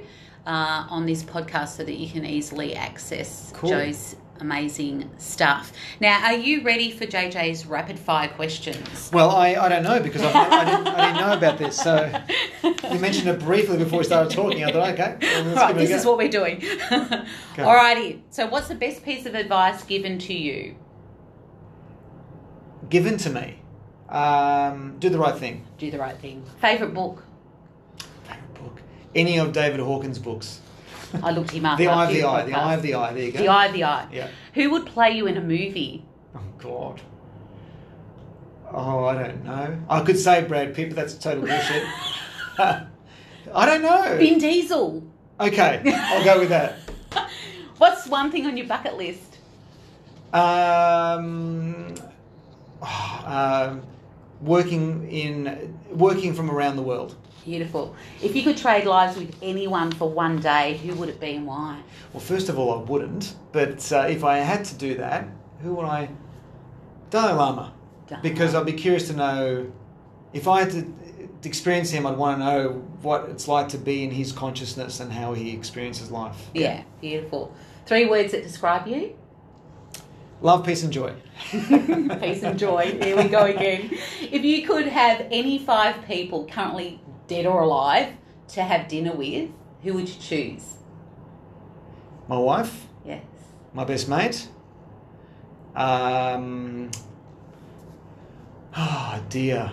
[0.50, 3.70] uh, on this podcast so that you can easily access Cool.
[3.70, 5.72] Joe's amazing stuff.
[6.00, 9.12] Now, are you ready for JJ's rapid fire questions?
[9.14, 11.78] Well, I, I don't know because I've, I, didn't, I didn't know about this.
[11.78, 12.12] So
[12.64, 14.64] you mentioned it briefly before we started talking.
[14.64, 16.58] I thought, okay, well, right, give it a this is what we're doing.
[17.58, 18.22] Alrighty.
[18.32, 20.76] So, what's the best piece of advice given to you?
[22.90, 23.60] given to me.
[24.10, 25.66] Um, do the right thing.
[25.78, 26.44] Do the right thing.
[26.60, 27.24] Favorite book?
[29.16, 30.60] Any of David Hawkins' books.
[31.24, 31.78] I looked him up.
[31.78, 32.44] The Eye of the I.
[32.44, 32.54] The.
[32.54, 33.14] Eye of the I.
[33.14, 33.40] There you go.
[33.40, 34.08] The Eye of the I.
[34.12, 34.28] Yeah.
[34.54, 36.06] Who would play you in a movie?
[36.36, 37.02] Oh God.
[38.72, 39.80] Oh, I don't know.
[39.90, 41.84] I could say Brad Pitt, but that's total bullshit.
[42.60, 44.18] I don't know.
[44.18, 45.04] Vin Diesel.
[45.40, 46.78] Okay, I'll go with that.
[47.78, 49.38] What's one thing on your bucket list?
[50.34, 51.96] Um,
[52.82, 53.24] oh,
[53.72, 53.82] um,
[54.42, 57.16] working in working from around the world.
[57.46, 57.96] Beautiful.
[58.22, 61.48] If you could trade lives with anyone for one day, who would it be and
[61.48, 61.82] why?
[62.14, 63.36] Well, first of all, I wouldn't.
[63.52, 65.28] But uh, if I had to do that,
[65.62, 66.10] who would I?
[67.10, 67.74] Dalai Lama.
[68.08, 69.72] Dalai Because I'd be curious to know
[70.34, 70.94] if I had to
[71.44, 72.06] experience him.
[72.06, 72.70] I'd want to know
[73.02, 76.50] what it's like to be in his consciousness and how he experiences life.
[76.54, 77.54] Yeah, beautiful.
[77.86, 79.16] Three words that describe you?
[80.42, 81.14] Love, peace, and joy.
[81.52, 82.98] Peace and joy.
[83.02, 83.90] Here we go again.
[84.22, 88.14] If you could have any five people, currently dead or alive,
[88.50, 89.50] to have dinner with,
[89.84, 90.76] who would you choose?
[92.30, 93.24] My wife, Yes.
[93.74, 94.48] my best mate.
[95.76, 96.90] Um,
[98.78, 99.72] oh dear.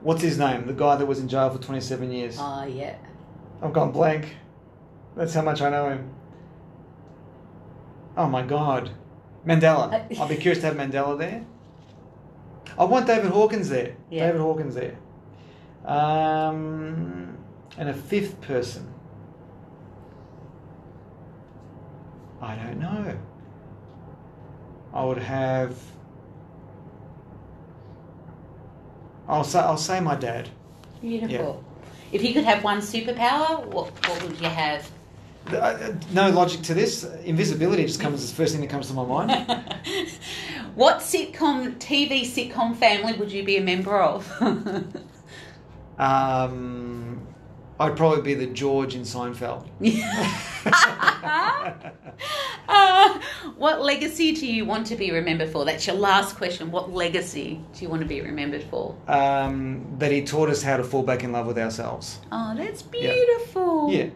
[0.00, 0.66] What's his name?
[0.66, 2.36] The guy that was in jail for 27 years.
[2.40, 2.96] Oh, yeah.
[3.60, 4.36] I've gone blank.
[5.16, 6.10] That's how much I know him.
[8.16, 8.90] Oh my god.
[9.46, 10.06] Mandela.
[10.20, 11.44] I'll be curious to have Mandela there.
[12.78, 13.96] I want David Hawkins there.
[14.10, 14.26] Yeah.
[14.26, 14.98] David Hawkins there.
[15.84, 17.38] Um,
[17.78, 18.92] and a fifth person.
[22.40, 23.18] I don't know.
[24.92, 25.78] I would have.
[29.28, 30.50] I'll say I'll say my dad.
[31.00, 31.64] Beautiful.
[32.12, 34.88] If you could have one superpower, what, what would you have?
[36.12, 37.04] No logic to this.
[37.24, 39.30] Invisibility just comes as the first thing that comes to my mind.
[40.74, 44.30] what sitcom, TV sitcom family would you be a member of?
[45.98, 47.26] Um,
[47.78, 49.68] I'd probably be the George in Seinfeld.
[52.68, 53.20] uh,
[53.56, 55.64] what legacy do you want to be remembered for?
[55.64, 56.70] That's your last question.
[56.70, 58.96] What legacy do you want to be remembered for?
[59.08, 62.18] Um, that he taught us how to fall back in love with ourselves.
[62.32, 63.92] Oh, that's beautiful.
[63.92, 64.08] Yeah.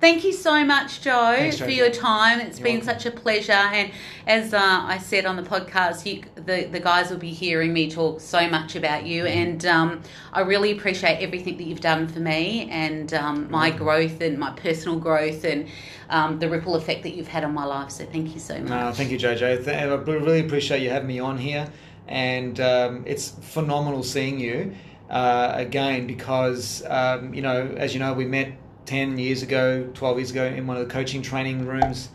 [0.00, 2.38] Thanks you so much, Joe, Thanks, for your time.
[2.38, 3.00] It's You're been welcome.
[3.00, 3.52] such a pleasure.
[3.52, 3.90] And
[4.28, 7.90] as uh, I said on the podcast, you, the, the guys will be hearing me
[7.90, 9.24] talk so much about you.
[9.24, 9.38] Mm-hmm.
[9.38, 13.78] And um, I really appreciate everything that you've done for me and um, my Mm-hmm.
[13.78, 15.68] growth and my personal growth and
[16.10, 17.90] um, the ripple effect that you've had on my life.
[17.90, 18.68] So thank you so much.
[18.68, 19.62] No, thank you, Jojo.
[19.64, 21.68] Th- I really appreciate you having me on here,
[22.06, 24.74] and um, it's phenomenal seeing you
[25.10, 28.52] uh, again because um, you know, as you know, we met
[28.88, 32.08] ten years ago, twelve years ago in one of the coaching training rooms,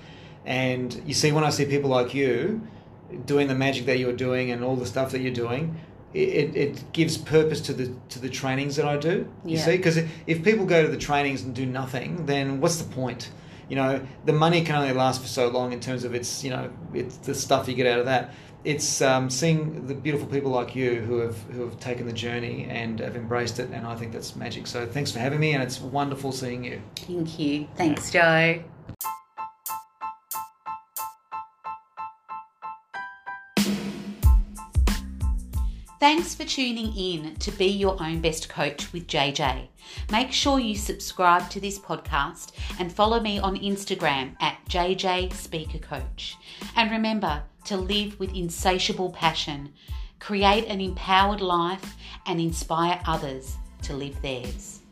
[0.45, 2.61] and you see when I see people like you
[3.27, 5.75] doing the magic that you're doing and all the stuff that you're doing.
[6.15, 9.15] It, it gives purpose to the to the trainings that I do.
[9.45, 9.65] You Yeah.
[9.65, 9.97] see, because
[10.27, 13.29] if people go to the trainings and do nothing, then what's the point?
[13.69, 16.51] You know, the money can only last for so long in terms of its, you
[16.51, 18.31] know, it's the stuff you get out of that.
[18.63, 22.65] It's um, seeing the beautiful people like you who have who have taken the journey
[22.69, 24.67] and have embraced it, and I think that's magic.
[24.67, 26.81] So thanks for having me, and it's wonderful seeing you.
[26.95, 27.67] Thank you.
[27.75, 28.63] Thanks, Joe.
[35.99, 39.69] Thanks for tuning in to Be Your Own Best Coach with JJ.
[40.11, 45.79] Make sure you subscribe to this podcast and follow me on Instagram at JJ Speaker
[45.79, 46.35] Coach.
[46.75, 49.73] And remember to live with insatiable passion,
[50.19, 54.82] create an empowered life, and inspire others to live theirs.